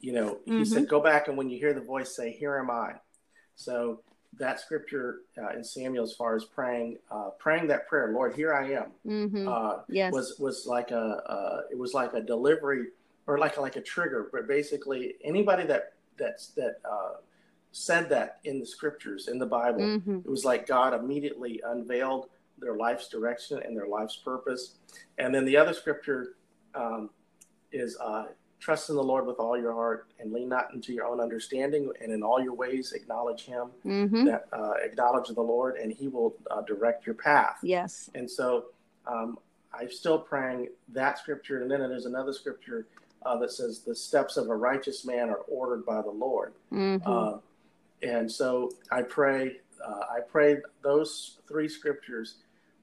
you 0.00 0.12
know, 0.12 0.38
he 0.44 0.52
mm-hmm. 0.52 0.64
said, 0.64 0.88
"Go 0.88 1.00
back 1.00 1.28
and 1.28 1.36
when 1.36 1.48
you 1.50 1.58
hear 1.58 1.74
the 1.74 1.80
voice, 1.80 2.14
say, 2.14 2.32
Here 2.32 2.56
am 2.58 2.70
I." 2.70 2.94
So 3.54 4.00
that 4.38 4.60
scripture 4.60 5.20
uh, 5.38 5.50
in 5.50 5.64
Samuel, 5.64 6.04
as 6.04 6.12
far 6.12 6.36
as 6.36 6.44
praying, 6.44 6.98
uh, 7.10 7.30
praying 7.38 7.68
that 7.68 7.88
prayer, 7.88 8.12
Lord, 8.12 8.34
here 8.34 8.54
I 8.54 8.72
am, 8.72 8.92
mm-hmm. 9.06 9.48
uh, 9.48 9.78
yes. 9.88 10.12
was 10.12 10.36
was 10.38 10.66
like 10.66 10.90
a 10.90 11.22
uh, 11.28 11.60
it 11.70 11.78
was 11.78 11.94
like 11.94 12.12
a 12.14 12.20
delivery 12.20 12.88
or 13.26 13.38
like 13.38 13.56
a, 13.56 13.60
like 13.60 13.76
a 13.76 13.80
trigger. 13.80 14.28
But 14.32 14.46
basically, 14.46 15.14
anybody 15.24 15.64
that 15.66 15.94
that's 16.18 16.48
that 16.48 16.80
uh, 16.84 17.14
said 17.72 18.08
that 18.08 18.38
in 18.44 18.58
the 18.58 18.66
scriptures 18.66 19.28
in 19.28 19.38
the 19.38 19.46
Bible, 19.46 19.80
mm-hmm. 19.80 20.18
it 20.18 20.30
was 20.30 20.44
like 20.44 20.66
God 20.66 20.94
immediately 20.94 21.60
unveiled 21.66 22.28
their 22.58 22.76
life's 22.76 23.08
direction 23.08 23.60
and 23.64 23.76
their 23.76 23.86
life's 23.86 24.16
purpose. 24.16 24.76
And 25.18 25.34
then 25.34 25.44
the 25.44 25.56
other 25.56 25.74
scripture 25.74 26.36
um, 26.74 27.10
is 27.72 27.98
uh, 28.00 28.26
trust 28.58 28.90
in 28.90 28.96
the 28.96 29.02
Lord 29.02 29.26
with 29.26 29.36
all 29.36 29.58
your 29.58 29.72
heart 29.72 30.08
and 30.18 30.32
lean 30.32 30.48
not 30.48 30.72
into 30.74 30.92
your 30.92 31.06
own 31.06 31.20
understanding, 31.20 31.90
and 32.00 32.12
in 32.12 32.22
all 32.22 32.42
your 32.42 32.54
ways 32.54 32.92
acknowledge 32.92 33.44
Him. 33.44 33.68
Mm-hmm. 33.84 34.24
That 34.24 34.46
uh, 34.52 34.72
acknowledge 34.82 35.28
the 35.28 35.42
Lord, 35.42 35.76
and 35.76 35.92
He 35.92 36.08
will 36.08 36.34
uh, 36.50 36.62
direct 36.62 37.06
your 37.06 37.14
path. 37.14 37.58
Yes. 37.62 38.10
And 38.14 38.30
so 38.30 38.66
um, 39.06 39.38
I'm 39.72 39.90
still 39.90 40.18
praying 40.18 40.68
that 40.88 41.18
scripture, 41.18 41.62
and 41.62 41.70
then 41.70 41.80
there's 41.80 42.06
another 42.06 42.32
scripture 42.32 42.86
uh, 43.24 43.36
that 43.38 43.52
says, 43.52 43.80
"The 43.80 43.94
steps 43.94 44.36
of 44.36 44.48
a 44.48 44.56
righteous 44.56 45.04
man 45.04 45.28
are 45.28 45.42
ordered 45.48 45.84
by 45.84 46.02
the 46.02 46.10
Lord." 46.10 46.54
Mm-hmm. 46.72 47.38
And 48.06 48.30
so 48.30 48.72
I 48.90 49.02
pray. 49.02 49.56
Uh, 49.84 50.00
I 50.10 50.20
pray 50.20 50.56
those 50.82 51.38
three 51.46 51.68
scriptures 51.68 52.36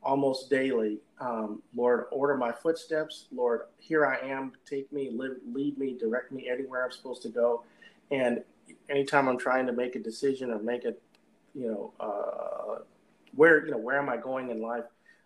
almost 0.03 0.49
daily. 0.49 0.99
Um, 1.19 1.61
Lord, 1.75 2.05
order 2.11 2.35
my 2.37 2.51
footsteps. 2.51 3.25
Lord, 3.31 3.61
here 3.77 4.05
I 4.05 4.17
am. 4.17 4.51
Take 4.65 4.91
me, 4.91 5.09
live, 5.11 5.37
lead 5.51 5.77
me, 5.77 5.97
direct 5.97 6.31
me 6.31 6.49
anywhere 6.49 6.85
I'm 6.85 6.91
supposed 6.91 7.21
to 7.23 7.29
go. 7.29 7.63
And 8.11 8.43
anytime 8.89 9.27
I'm 9.27 9.37
trying 9.37 9.65
to 9.67 9.73
make 9.73 9.95
a 9.95 9.99
decision 9.99 10.51
or 10.51 10.59
make 10.59 10.85
a, 10.85 10.93
you 11.55 11.67
know, 11.67 11.93
uh, 11.99 12.83
where 13.35 13.65
you 13.65 13.71
know 13.71 13.77
where 13.77 13.97
am 13.97 14.09
I 14.09 14.17
going 14.17 14.49
in 14.49 14.61
life, 14.61 14.85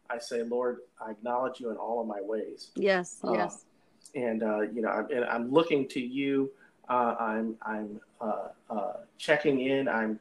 I 0.09 0.19
say, 0.19 0.43
Lord, 0.43 0.79
I 1.05 1.11
acknowledge 1.11 1.59
you 1.59 1.69
in 1.69 1.77
all 1.77 1.99
of 2.01 2.07
my 2.07 2.21
ways. 2.21 2.71
Yes, 2.75 3.17
uh, 3.23 3.33
yes. 3.33 3.65
And 4.15 4.43
uh, 4.43 4.61
you 4.61 4.81
know, 4.81 4.89
I'm, 4.89 5.09
and 5.11 5.25
I'm 5.25 5.51
looking 5.51 5.87
to 5.89 5.99
you. 5.99 6.51
Uh, 6.89 7.15
I'm 7.19 7.55
I'm 7.61 7.99
uh, 8.21 8.49
uh, 8.69 8.93
checking 9.17 9.61
in. 9.61 9.87
I'm 9.87 10.19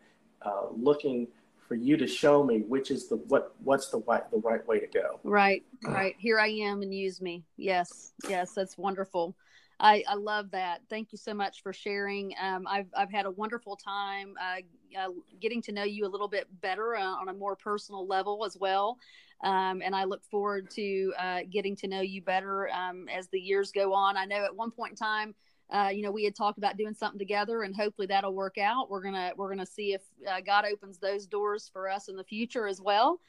looking 0.77 1.27
for 1.67 1.75
you 1.75 1.97
to 1.97 2.07
show 2.07 2.45
me 2.45 2.61
which 2.61 2.91
is 2.91 3.09
the 3.09 3.17
what 3.17 3.55
what's 3.65 3.89
the 3.89 3.99
right 4.07 4.31
the 4.31 4.39
right 4.39 4.67
way 4.67 4.79
to 4.79 4.87
go. 4.87 5.21
Right 5.25 5.65
right. 5.85 6.15
Here 6.19 6.39
i 6.39 6.49
am 6.49 6.83
and 6.83 6.95
use 6.95 7.21
me. 7.21 7.45
Yes 7.57 8.13
yes 8.29 8.53
that's 8.53 8.79
wonderful. 8.79 9.37
I 9.81 10.05
i 10.09 10.15
love 10.15 10.51
that. 10.53 10.83
Thank 10.89 11.13
you 11.13 11.19
so 11.19 11.35
much 11.35 11.63
for 11.63 11.73
sharing. 11.73 12.35
Um, 12.41 12.67
i've 12.69 12.87
i've 12.97 13.11
had 13.11 13.27
a 13.27 13.31
wonderful 13.31 13.77
time 13.77 14.35
uh, 14.41 14.61
uh, 14.99 15.09
getting 15.41 15.61
to 15.63 15.73
know 15.73 15.85
you 15.85 16.07
a 16.07 16.09
little 16.09 16.29
bit 16.29 16.47
better 16.61 16.97
uh, 16.97 17.03
on 17.03 17.29
a 17.29 17.35
more 17.35 17.57
personal 17.57 18.07
level 18.07 18.45
as 18.45 18.57
well. 18.59 18.99
Um, 19.43 19.83
and 19.85 19.95
I 19.95 20.05
look 20.05 20.25
forward 20.25 20.71
to 20.71 21.13
uh, 21.19 21.41
getting 21.51 21.77
to 21.77 21.89
know 21.89 22.01
you 22.01 22.23
better 22.23 22.71
um, 22.71 23.07
as 23.09 23.29
the 23.29 23.39
years 23.39 23.71
go 23.71 23.93
on. 23.93 24.17
I 24.17 24.25
know 24.25 24.45
at 24.45 24.55
one 24.55 24.71
point 24.71 24.93
in 24.93 24.97
time, 24.97 25.35
uh, 25.71 25.91
you 25.93 26.03
know, 26.03 26.13
we 26.13 26.25
had 26.25 26.37
talked 26.37 26.59
about 26.59 26.77
doing 26.77 26.95
something 26.95 27.19
together, 27.19 27.63
and 27.63 27.75
hopefully 27.75 28.07
that'll 28.07 28.35
work 28.35 28.57
out. 28.59 28.89
We're 28.89 29.03
gonna 29.03 29.33
we're 29.37 29.49
gonna 29.49 29.67
see 29.67 29.95
if 29.95 30.03
uh, 30.29 30.41
God 30.41 30.65
opens 30.65 30.99
those 30.99 31.27
doors 31.27 31.69
for 31.73 31.89
us 31.91 32.09
in 32.09 32.17
the 32.17 32.25
future 32.25 32.69
as 32.69 32.81
well, 32.81 33.21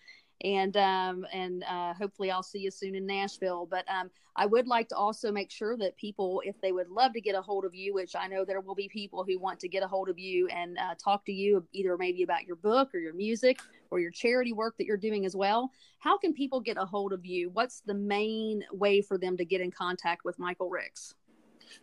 and 0.44 0.78
um, 0.78 1.26
and 1.34 1.64
uh, 1.64 1.94
hopefully 1.96 2.30
I'll 2.30 2.44
see 2.44 2.60
you 2.60 2.70
soon 2.70 2.94
in 2.94 3.08
Nashville. 3.08 3.66
But 3.66 3.86
um, 3.90 4.12
I 4.36 4.46
would 4.46 4.68
like 4.68 4.88
to 4.90 4.96
also 4.96 5.32
make 5.32 5.50
sure 5.50 5.76
that 5.78 5.98
people, 5.98 6.44
if 6.46 6.62
they 6.62 6.72
would 6.72 6.90
love 6.90 7.12
to 7.14 7.22
get 7.22 7.34
a 7.34 7.42
hold 7.42 7.66
of 7.66 7.74
you, 7.74 7.96
which 7.96 8.16
I 8.16 8.28
know 8.28 8.46
there 8.46 8.62
will 8.62 8.76
be 8.76 8.88
people 8.88 9.26
who 9.28 9.40
want 9.40 9.60
to 9.62 9.68
get 9.68 9.82
a 9.82 9.88
hold 9.88 10.08
of 10.08 10.20
you 10.20 10.48
and 10.50 10.78
uh, 10.78 10.94
talk 11.04 11.26
to 11.26 11.34
you, 11.34 11.66
either 11.74 11.98
maybe 11.98 12.22
about 12.22 12.46
your 12.46 12.58
book 12.58 12.94
or 12.94 13.00
your 13.00 13.16
music 13.16 13.60
or 13.90 14.00
your 14.00 14.12
charity 14.12 14.54
work 14.54 14.78
that 14.78 14.86
you're 14.86 14.96
doing 14.96 15.26
as 15.26 15.36
well. 15.36 15.72
How 15.98 16.20
can 16.20 16.36
people 16.36 16.62
get 16.62 16.78
a 16.78 16.86
hold 16.86 17.14
of 17.14 17.26
you? 17.26 17.50
What's 17.50 17.82
the 17.82 17.96
main 17.96 18.64
way 18.72 19.02
for 19.02 19.18
them 19.18 19.38
to 19.38 19.46
get 19.46 19.60
in 19.60 19.72
contact 19.72 20.24
with 20.24 20.38
Michael 20.38 20.70
Ricks? 20.70 21.16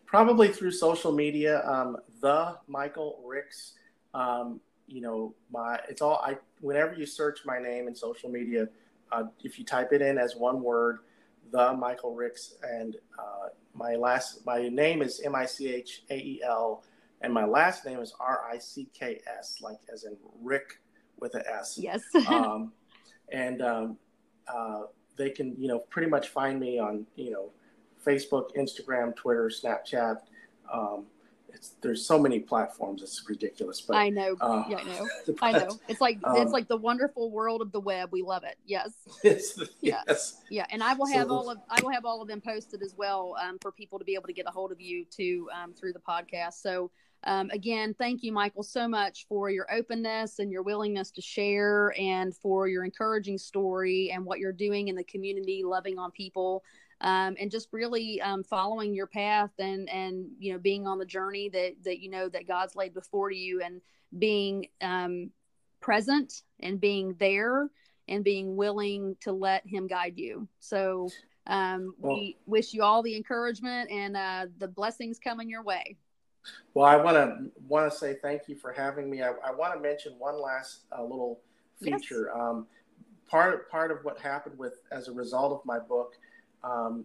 Probably 0.07 0.49
through 0.49 0.73
social 0.73 1.13
media. 1.13 1.67
Um, 1.69 1.97
the 2.21 2.57
Michael 2.67 3.23
Ricks. 3.25 3.73
Um, 4.13 4.61
you 4.87 5.01
know, 5.01 5.35
my 5.51 5.79
it's 5.89 6.03
all 6.03 6.17
I. 6.17 6.37
Whenever 6.61 6.95
you 6.95 7.07
search 7.07 7.41
my 7.45 7.59
name 7.59 7.89
in 7.89 7.95
social 7.95 8.31
media, 8.31 8.69
uh, 9.13 9.25
if 9.43 9.59
you 9.59 9.65
type 9.65 9.93
it 9.93 10.03
in 10.03 10.19
as 10.19 10.37
one 10.37 10.63
word, 10.63 11.01
the 11.53 11.73
Michael 11.75 12.15
Ricks, 12.15 12.55
and 12.63 12.97
uh, 13.19 13.49
my 13.75 13.97
last 13.97 14.45
my 14.47 14.69
name 14.69 15.03
is 15.03 15.21
M 15.25 15.35
I 15.35 15.47
C 15.47 15.73
H 15.73 16.03
A 16.11 16.17
E 16.17 16.41
L, 16.45 16.85
and 17.23 17.33
my 17.33 17.45
last 17.45 17.85
name 17.85 18.01
is 18.01 18.15
R 18.21 18.43
I 18.51 18.59
C 18.59 18.89
K 18.93 19.21
S, 19.39 19.59
like 19.61 19.79
as 19.93 20.05
in 20.05 20.17
Rick 20.43 20.81
with 21.19 21.35
a 21.35 21.49
S. 21.49 21.79
Yes. 21.81 22.03
um, 22.29 22.73
and 23.33 23.63
um, 23.63 23.97
uh, 24.49 24.83
they 25.17 25.31
can, 25.31 25.55
you 25.59 25.69
know, 25.69 25.79
pretty 25.79 26.09
much 26.09 26.29
find 26.29 26.59
me 26.61 26.79
on, 26.79 27.07
you 27.17 27.31
know, 27.31 27.51
Facebook, 28.05 28.55
Instagram, 28.57 29.15
Twitter, 29.17 29.51
Snapchat. 29.51 30.19
Um, 30.73 31.07
it's, 31.55 31.77
there's 31.81 32.05
so 32.05 32.19
many 32.19 32.41
platforms. 32.41 33.03
It's 33.03 33.25
ridiculous. 33.29 33.81
But 33.81 33.97
I 33.97 34.09
know. 34.11 34.37
Uh, 34.41 34.65
yeah, 34.69 34.77
I 34.77 34.85
know. 34.85 35.09
But, 35.27 35.37
I 35.43 35.53
know. 35.53 35.79
It's 35.89 36.01
like 36.01 36.19
um, 36.25 36.37
it's 36.37 36.53
like 36.53 36.69
the 36.69 36.77
wonderful 36.77 37.31
world 37.31 37.63
of 37.63 37.73
the 37.73 37.81
web. 37.81 38.11
We 38.13 38.23
love 38.23 38.45
it. 38.45 38.57
Yes. 38.67 38.93
yeah. 39.81 40.03
Yes. 40.07 40.43
Yeah, 40.51 40.67
and 40.71 40.83
I 40.83 40.95
will 40.95 41.07
have 41.07 41.29
so 41.29 41.35
all 41.35 41.51
of 41.51 41.59
I 41.71 41.81
will 41.83 41.91
have 41.91 42.05
all 42.05 42.21
of 42.21 42.29
them 42.29 42.41
posted 42.41 42.83
as 42.83 42.95
well 42.97 43.37
um, 43.43 43.59
for 43.61 43.73
people 43.73 43.99
to 43.99 44.05
be 44.05 44.15
able 44.15 44.27
to 44.27 44.33
get 44.33 44.47
a 44.47 44.51
hold 44.51 44.73
of 44.73 44.81
you 44.81 45.05
too 45.05 45.49
um, 45.55 45.73
through 45.73 45.93
the 45.93 46.01
podcast. 46.01 46.55
So. 46.55 46.91
Um, 47.27 47.49
again, 47.55 47.95
thank 47.95 48.23
you, 48.23 48.33
Michael, 48.33 48.63
so 48.63 48.87
much 48.87 49.25
for 49.31 49.49
your 49.49 49.67
openness 49.73 50.41
and 50.41 50.53
your 50.53 50.63
willingness 50.63 51.11
to 51.13 51.23
share 51.23 51.95
and 51.99 52.37
for 52.37 52.69
your 52.69 52.85
encouraging 52.85 53.39
story 53.39 54.11
and 54.11 54.27
what 54.27 54.41
you're 54.41 54.53
doing 54.53 54.89
in 54.89 54.95
the 54.95 55.05
community, 55.05 55.63
loving 55.65 55.99
on 55.99 56.11
people 56.11 56.63
um, 57.05 57.37
and 57.39 57.51
just 57.51 57.69
really 57.71 58.21
um, 58.23 58.43
following 58.43 58.95
your 58.95 59.07
path 59.07 59.51
and 59.59 59.89
and 59.91 60.27
you 60.39 60.53
know 60.53 60.59
being 60.59 60.87
on 60.87 60.99
the 60.99 61.05
journey 61.05 61.51
that 61.51 61.75
that 61.85 62.01
you 62.01 62.11
know 62.11 62.29
that 62.31 62.49
God's 62.49 62.75
laid 62.75 62.95
before 62.95 63.31
you 63.31 63.61
and 63.63 63.81
being 64.19 64.67
um, 64.81 65.31
present 65.81 66.43
and 66.61 66.81
being 66.81 67.15
there 67.21 67.69
and 68.09 68.25
being 68.25 68.57
willing 68.57 69.17
to 69.21 69.33
let 69.33 69.67
Him 69.67 69.87
guide 69.87 70.15
you. 70.17 70.49
So 70.61 71.11
um, 71.47 71.95
well, 71.99 72.17
we 72.17 72.39
wish 72.47 72.73
you 72.73 72.83
all 72.83 73.03
the 73.03 73.15
encouragement 73.15 73.91
and 73.91 74.17
uh, 74.17 74.47
the 74.59 74.69
blessings 74.69 75.19
coming 75.19 75.49
your 75.49 75.63
way. 75.63 75.99
Well, 76.73 76.87
I 76.87 76.97
want 76.97 77.17
to 77.17 77.51
want 77.69 77.93
to 77.93 77.97
say 77.97 78.17
thank 78.23 78.49
you 78.49 78.57
for 78.57 78.73
having 78.73 79.11
me. 79.11 79.23
I, 79.23 79.33
I 79.47 79.53
want 79.53 79.75
to 79.75 79.81
mention 79.81 80.15
one 80.19 80.41
last 80.41 80.85
uh, 80.91 81.03
little 81.03 81.41
feature. 81.83 82.31
Yes. 82.35 82.41
Um, 82.41 82.67
part 83.29 83.71
part 83.71 83.91
of 83.91 83.99
what 84.05 84.19
happened 84.19 84.59
with 84.59 84.81
as 84.91 85.09
a 85.09 85.13
result 85.13 85.53
of 85.53 85.61
my 85.67 85.79
book 85.79 86.15
um, 86.65 87.05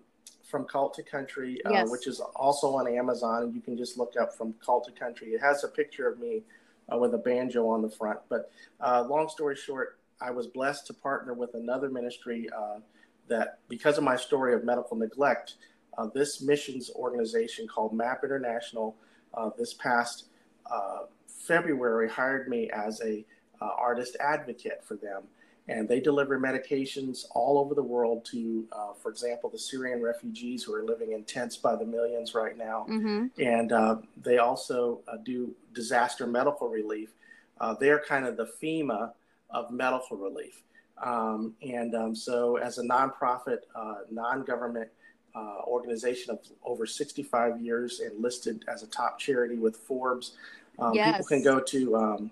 from 0.50 0.65
Cult 0.65 0.95
to 0.95 1.04
Country, 1.04 1.62
uh, 1.65 1.72
yes. 1.72 1.91
which 1.91 2.08
is 2.08 2.19
also 2.36 2.76
on 2.76 2.88
Amazon. 2.88 3.52
You 3.54 3.62
can 3.62 3.78
just 3.78 3.98
look 3.98 4.13
up 4.19 4.36
from 4.36 4.54
Cult 4.65 4.86
to 4.86 4.91
Country. 4.91 5.30
It 5.30 5.41
has 5.41 5.63
a 5.63 5.67
picture 5.67 6.08
of 6.10 6.19
me 6.19 6.41
uh, 6.91 6.98
with 6.98 7.13
a 7.13 7.17
banjo 7.17 7.67
on 7.67 7.82
the 7.82 7.89
front. 7.89 8.19
But 8.30 8.52
uh, 8.80 9.06
long 9.08 9.30
story 9.30 9.56
short, 9.56 10.00
I 10.22 10.32
was 10.32 10.48
blessed 10.48 10.88
to 10.88 10.93
partner 10.93 11.34
with 11.34 11.54
another 11.54 11.89
ministry 11.89 12.50
uh, 12.58 12.80
that, 13.28 13.60
because 13.69 13.98
of 13.98 14.04
my 14.04 14.15
story 14.15 14.54
of 14.54 14.63
medical 14.63 14.98
neglect, 14.98 15.56
uh, 15.98 16.08
this 16.13 16.41
missions 16.41 16.89
organization 16.95 17.67
called 17.67 17.93
MAP 17.93 18.24
International 18.24 18.95
uh, 19.34 19.50
this 19.58 19.74
past 19.76 20.26
uh, 20.72 21.00
February 21.28 22.10
hired 22.10 22.48
me 22.48 22.69
as 22.72 23.02
a 23.02 23.26
uh, 23.62 23.69
artist 23.78 24.17
advocate 24.19 24.84
for 24.84 24.95
them. 24.95 25.24
And 25.69 25.88
they 25.88 25.99
deliver 25.99 26.39
medications 26.39 27.25
all 27.32 27.60
over 27.60 27.75
the 27.75 27.84
world 27.84 28.25
to, 28.32 28.67
uh, 28.71 28.93
for 29.01 29.10
example, 29.10 29.49
the 29.49 29.60
Syrian 29.60 30.01
refugees 30.01 30.63
who 30.63 30.73
are 30.73 30.84
living 30.84 31.12
in 31.12 31.23
tents 31.23 31.58
by 31.58 31.75
the 31.75 31.86
millions 31.86 32.34
right 32.34 32.58
now. 32.58 32.86
Mm-hmm. 32.89 33.27
And 33.41 33.71
uh, 33.71 33.97
they 34.21 34.39
also 34.39 35.01
do 35.23 35.53
disaster 35.73 36.25
medical 36.25 36.67
relief. 36.69 37.10
they're 37.79 37.99
kind 37.99 38.25
of 38.25 38.36
the 38.36 38.49
FEMA 38.62 39.12
of 39.51 39.71
medical 39.71 40.17
relief. 40.17 40.63
Um, 41.01 41.55
and 41.62 41.95
um, 41.95 42.15
so, 42.15 42.58
as 42.58 42.77
a 42.77 42.84
nonprofit, 42.84 43.60
uh, 43.75 43.99
non 44.12 44.43
government 44.43 44.89
uh, 45.36 45.62
organization 45.65 46.32
of 46.32 46.39
over 46.63 46.86
65 46.86 47.62
years 47.62 47.99
and 47.99 48.21
listed 48.21 48.65
as 48.67 48.84
a 48.84 48.88
top 48.88 49.19
charity 49.19 49.55
with 49.55 49.77
Forbes, 49.77 50.34
um, 50.79 50.93
yes. 50.93 51.12
people 51.12 51.25
can 51.25 51.43
go 51.43 51.60
to 51.60 51.95
um, 51.95 52.32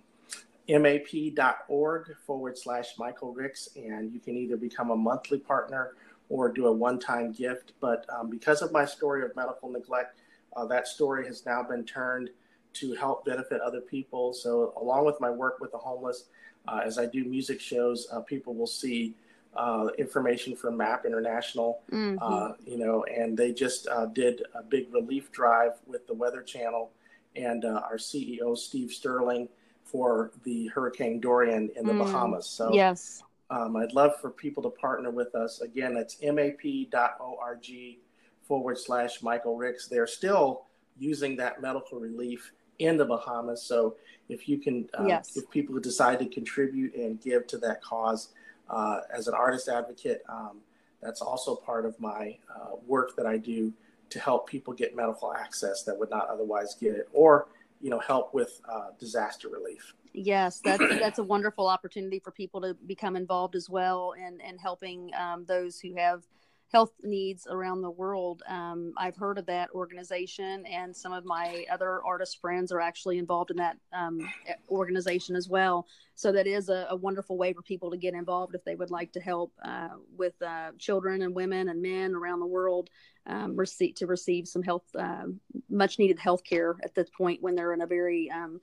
map.org 0.69 2.15
forward 2.25 2.58
slash 2.58 2.97
Michael 2.97 3.34
Ricks, 3.34 3.69
and 3.75 4.12
you 4.12 4.19
can 4.19 4.36
either 4.36 4.58
become 4.58 4.91
a 4.91 4.95
monthly 4.95 5.39
partner 5.39 5.93
or 6.30 6.51
do 6.51 6.67
a 6.67 6.71
one 6.71 6.99
time 6.99 7.32
gift. 7.32 7.73
But 7.80 8.06
um, 8.10 8.30
because 8.30 8.62
of 8.62 8.71
my 8.71 8.86
story 8.86 9.23
of 9.23 9.36
medical 9.36 9.69
neglect, 9.69 10.19
uh, 10.56 10.65
that 10.65 10.88
story 10.88 11.25
has 11.27 11.45
now 11.45 11.63
been 11.63 11.86
turned 11.86 12.30
to 12.73 12.93
help 12.95 13.25
benefit 13.25 13.62
other 13.62 13.82
people. 13.82 14.34
So, 14.34 14.73
along 14.80 15.06
with 15.06 15.19
my 15.21 15.30
work 15.30 15.60
with 15.60 15.71
the 15.71 15.77
homeless, 15.77 16.25
uh, 16.67 16.82
as 16.84 16.97
I 16.97 17.06
do 17.06 17.23
music 17.23 17.62
shows, 17.62 18.08
uh, 18.12 18.19
people 18.21 18.53
will 18.53 18.67
see 18.67 19.15
uh, 19.56 19.88
information 19.97 20.56
from 20.56 20.77
MAP 20.77 21.06
International, 21.06 21.82
mm-hmm. 21.91 22.17
Uh, 22.21 22.53
you 22.65 22.77
know, 22.77 23.03
and 23.06 23.38
they 23.38 23.51
just 23.51 23.88
uh, 23.88 24.06
did 24.06 24.43
a 24.53 24.62
big 24.62 24.93
relief 24.93 25.32
drive 25.32 25.73
with 25.86 26.06
the 26.08 26.13
Weather 26.13 26.41
Channel 26.41 26.91
and 27.36 27.65
uh, 27.65 27.82
our 27.89 27.97
CEO 27.97 28.58
Steve 28.58 28.91
Stirling 28.91 29.47
for 29.88 30.32
the 30.43 30.67
Hurricane 30.67 31.19
Dorian 31.19 31.69
in 31.76 31.86
the 31.86 31.93
mm. 31.93 32.00
Bahamas. 32.00 32.47
So 32.47 32.73
yes, 32.73 33.23
um, 33.50 33.76
I'd 33.78 33.93
love 33.93 34.19
for 34.19 34.30
people 34.30 34.63
to 34.63 34.69
partner 34.69 35.10
with 35.10 35.34
us. 35.36 35.62
Again, 35.62 35.95
it's 35.95 36.21
map.org 36.21 37.97
forward 38.43 38.78
slash 38.78 39.21
Michael 39.21 39.56
Ricks. 39.56 39.88
They're 39.88 40.08
still 40.08 40.63
using 40.97 41.36
that 41.38 41.62
medical 41.62 42.00
relief 42.00 42.52
in 42.80 42.97
the 42.97 43.06
Bahamas. 43.06 43.63
So 43.63 43.95
if 44.30 44.47
you 44.50 44.58
can, 44.58 44.89
uh, 44.97 45.06
yes. 45.08 45.38
if 45.38 45.50
people 45.50 45.80
decide 45.80 46.19
to 46.19 46.26
contribute 46.26 46.95
and 46.95 47.21
give 47.21 47.47
to 47.47 47.58
that 47.60 47.82
cause 47.82 48.30
uh, 48.69 49.02
as 49.13 49.28
an 49.28 49.34
artist 49.34 49.69
advocate, 49.69 50.23
um, 50.30 50.60
that's 51.02 51.21
also 51.21 51.56
part 51.56 51.86
of 51.86 52.00
my 52.00 52.38
uh, 52.54 52.76
work 52.86 53.15
that 53.15 53.26
I 53.26 53.38
do 53.38 53.73
to 54.10 54.19
help 54.19 54.47
people 54.47 54.73
get 54.73 54.95
medical 54.95 55.34
access 55.34 55.84
that 55.84 55.97
would 55.97 56.10
not 56.10 56.30
otherwise 56.30 56.76
get 56.80 56.95
it, 56.95 57.10
or 57.13 57.47
you 57.82 57.90
know, 57.90 58.00
help 58.00 58.34
with 58.34 58.62
uh, 58.72 58.90
disaster 59.00 59.50
relief. 59.50 59.94
Yes, 60.13 60.60
that's 60.63 60.84
that's 61.00 61.20
a 61.20 61.24
wonderful 61.24 61.68
opportunity 61.68 62.20
for 62.20 62.32
people 62.32 62.62
to 62.62 62.74
become 62.74 63.16
involved 63.16 63.56
as 63.56 63.70
well, 63.70 64.13
and 64.20 64.42
and 64.42 64.60
helping 64.60 65.12
um, 65.16 65.46
those 65.46 65.80
who 65.80 65.96
have 65.96 66.24
health 66.72 66.92
needs 67.04 67.48
around 67.50 67.82
the 67.82 67.90
world. 67.90 68.44
Um, 68.48 68.94
I've 68.98 69.16
heard 69.16 69.38
of 69.38 69.46
that 69.46 69.70
organization, 69.72 70.66
and 70.66 70.96
some 70.96 71.13
of 71.13 71.24
my 71.24 71.66
other 71.72 72.04
artist 72.04 72.42
friends 72.42 72.72
are 72.72 72.82
actually 72.82 73.20
involved 73.20 73.52
in 73.52 73.58
that 73.58 73.78
um, 73.94 74.28
organization 74.70 75.36
as 75.36 75.48
well. 75.48 75.88
So 76.16 76.32
that 76.32 76.48
is 76.48 76.70
a, 76.70 76.88
a, 76.90 76.96
wonderful 76.96 77.38
way 77.38 77.54
for 77.54 77.62
people 77.62 77.92
to 77.92 77.98
get 77.98 78.16
involved 78.16 78.56
if 78.56 78.66
they 78.66 78.76
would 78.76 78.92
like 78.92 79.13
to 79.13 79.22
help 79.22 79.54
uh, 79.63 79.90
with 80.18 80.34
uh, 80.42 80.72
children 80.78 81.22
and 81.22 81.34
women 81.34 81.70
and 81.70 81.82
men 81.82 82.16
around 82.16 82.40
the 82.40 82.48
world 82.48 82.90
um, 83.28 83.58
to 83.58 84.08
receive 84.08 84.48
some 84.48 84.63
health, 84.63 84.84
uh, 84.98 85.24
much 85.70 86.00
needed 86.00 86.20
health 86.20 86.44
care 86.44 86.76
at 86.84 86.96
this 86.96 87.10
point 87.10 87.42
when 87.42 87.56
they're 87.56 87.74
in 87.74 87.82
a 87.82 87.88
very 87.88 88.32
um, 88.32 88.60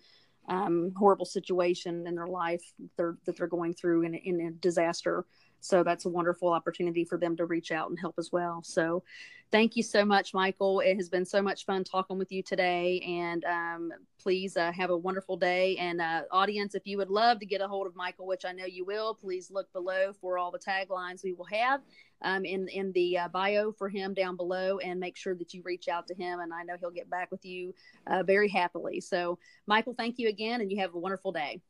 um, 0.48 0.92
horrible 0.96 1.24
situation 1.24 2.06
in 2.06 2.14
their 2.14 2.26
life 2.26 2.62
they're, 2.96 3.16
that 3.24 3.36
they're 3.36 3.46
going 3.46 3.74
through 3.74 4.02
in, 4.02 4.14
in 4.14 4.40
a 4.40 4.50
disaster. 4.50 5.24
So 5.64 5.82
that's 5.82 6.04
a 6.04 6.10
wonderful 6.10 6.50
opportunity 6.50 7.04
for 7.04 7.16
them 7.16 7.36
to 7.38 7.46
reach 7.46 7.72
out 7.72 7.88
and 7.88 7.98
help 7.98 8.16
as 8.18 8.30
well. 8.30 8.62
So 8.62 9.02
thank 9.50 9.76
you 9.76 9.82
so 9.82 10.04
much, 10.04 10.34
Michael. 10.34 10.80
It 10.80 10.96
has 10.96 11.08
been 11.08 11.24
so 11.24 11.40
much 11.40 11.64
fun 11.64 11.84
talking 11.84 12.18
with 12.18 12.30
you 12.30 12.42
today. 12.42 13.00
And 13.00 13.44
um, 13.46 13.90
please 14.20 14.58
uh, 14.58 14.72
have 14.72 14.90
a 14.90 14.96
wonderful 14.96 15.38
day. 15.38 15.78
And 15.78 16.02
uh, 16.02 16.24
audience, 16.30 16.74
if 16.74 16.86
you 16.86 16.98
would 16.98 17.08
love 17.08 17.40
to 17.40 17.46
get 17.46 17.62
a 17.62 17.66
hold 17.66 17.86
of 17.86 17.96
Michael, 17.96 18.26
which 18.26 18.44
I 18.44 18.52
know 18.52 18.66
you 18.66 18.84
will, 18.84 19.14
please 19.14 19.50
look 19.50 19.72
below 19.72 20.12
for 20.20 20.36
all 20.36 20.50
the 20.50 20.58
taglines 20.58 21.24
we 21.24 21.32
will 21.32 21.46
have. 21.46 21.80
Um, 22.22 22.46
in 22.46 22.68
in 22.68 22.90
the 22.92 23.18
uh, 23.18 23.28
bio 23.28 23.72
for 23.72 23.90
him 23.90 24.14
down 24.14 24.36
below, 24.36 24.78
and 24.78 24.98
make 24.98 25.14
sure 25.14 25.34
that 25.34 25.52
you 25.52 25.60
reach 25.62 25.88
out 25.88 26.06
to 26.06 26.14
him. 26.14 26.40
And 26.40 26.54
I 26.54 26.62
know 26.62 26.76
he'll 26.80 26.90
get 26.90 27.10
back 27.10 27.30
with 27.30 27.44
you 27.44 27.74
uh, 28.06 28.22
very 28.22 28.48
happily. 28.48 29.00
So, 29.00 29.38
Michael, 29.66 29.94
thank 29.94 30.18
you 30.18 30.28
again, 30.28 30.62
and 30.62 30.70
you 30.70 30.78
have 30.78 30.94
a 30.94 30.98
wonderful 30.98 31.32
day. 31.32 31.60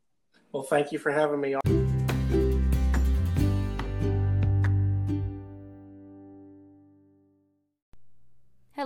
Well, 0.52 0.62
thank 0.62 0.92
you 0.92 1.00
for 1.00 1.10
having 1.10 1.40
me 1.40 1.54
on. 1.54 1.73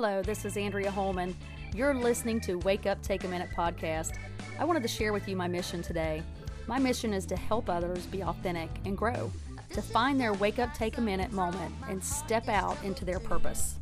Hello, 0.00 0.22
this 0.22 0.44
is 0.44 0.56
Andrea 0.56 0.92
Holman. 0.92 1.34
You're 1.74 1.92
listening 1.92 2.38
to 2.42 2.54
Wake 2.58 2.86
Up 2.86 3.02
Take 3.02 3.24
a 3.24 3.26
Minute 3.26 3.48
podcast. 3.56 4.12
I 4.56 4.64
wanted 4.64 4.82
to 4.82 4.88
share 4.88 5.12
with 5.12 5.28
you 5.28 5.34
my 5.34 5.48
mission 5.48 5.82
today. 5.82 6.22
My 6.68 6.78
mission 6.78 7.12
is 7.12 7.26
to 7.26 7.36
help 7.36 7.68
others 7.68 8.06
be 8.06 8.22
authentic 8.22 8.70
and 8.84 8.96
grow, 8.96 9.32
to 9.70 9.82
find 9.82 10.20
their 10.20 10.34
Wake 10.34 10.60
Up 10.60 10.72
Take 10.72 10.98
a 10.98 11.00
Minute 11.00 11.32
moment 11.32 11.74
and 11.88 12.00
step 12.00 12.46
out 12.48 12.76
into 12.84 13.04
their 13.04 13.18
purpose. 13.18 13.74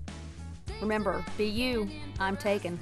Remember, 0.81 1.23
be 1.37 1.45
you. 1.45 1.87
I'm 2.19 2.39
taken. 2.39 2.81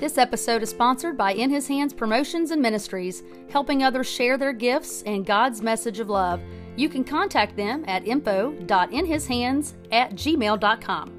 This 0.00 0.16
episode 0.16 0.62
is 0.62 0.70
sponsored 0.70 1.18
by 1.18 1.34
In 1.34 1.50
His 1.50 1.68
Hands 1.68 1.92
Promotions 1.92 2.52
and 2.52 2.62
Ministries, 2.62 3.22
helping 3.50 3.82
others 3.82 4.08
share 4.08 4.38
their 4.38 4.54
gifts 4.54 5.02
and 5.02 5.26
God's 5.26 5.60
message 5.60 6.00
of 6.00 6.08
love. 6.08 6.40
You 6.74 6.88
can 6.88 7.04
contact 7.04 7.54
them 7.54 7.84
at 7.86 8.06
info.inhishands 8.06 9.74
at 9.92 10.12
gmail.com. 10.12 11.12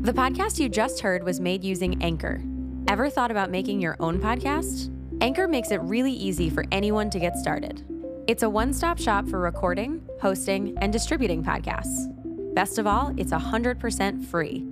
The 0.00 0.12
podcast 0.12 0.58
you 0.58 0.68
just 0.68 1.00
heard 1.00 1.24
was 1.24 1.40
made 1.40 1.64
using 1.64 2.02
Anchor. 2.02 2.42
Ever 2.86 3.08
thought 3.08 3.30
about 3.30 3.50
making 3.50 3.80
your 3.80 3.96
own 3.98 4.20
podcast? 4.20 4.94
Anchor 5.22 5.48
makes 5.48 5.70
it 5.70 5.80
really 5.80 6.12
easy 6.12 6.50
for 6.50 6.66
anyone 6.70 7.08
to 7.08 7.18
get 7.18 7.38
started. 7.38 7.82
It's 8.26 8.42
a 8.42 8.50
one 8.50 8.74
stop 8.74 8.98
shop 8.98 9.26
for 9.26 9.38
recording, 9.38 10.06
hosting, 10.20 10.76
and 10.82 10.92
distributing 10.92 11.42
podcasts. 11.42 12.12
Best 12.54 12.78
of 12.78 12.86
all, 12.86 13.14
it's 13.16 13.32
100% 13.32 14.26
free. 14.26 14.71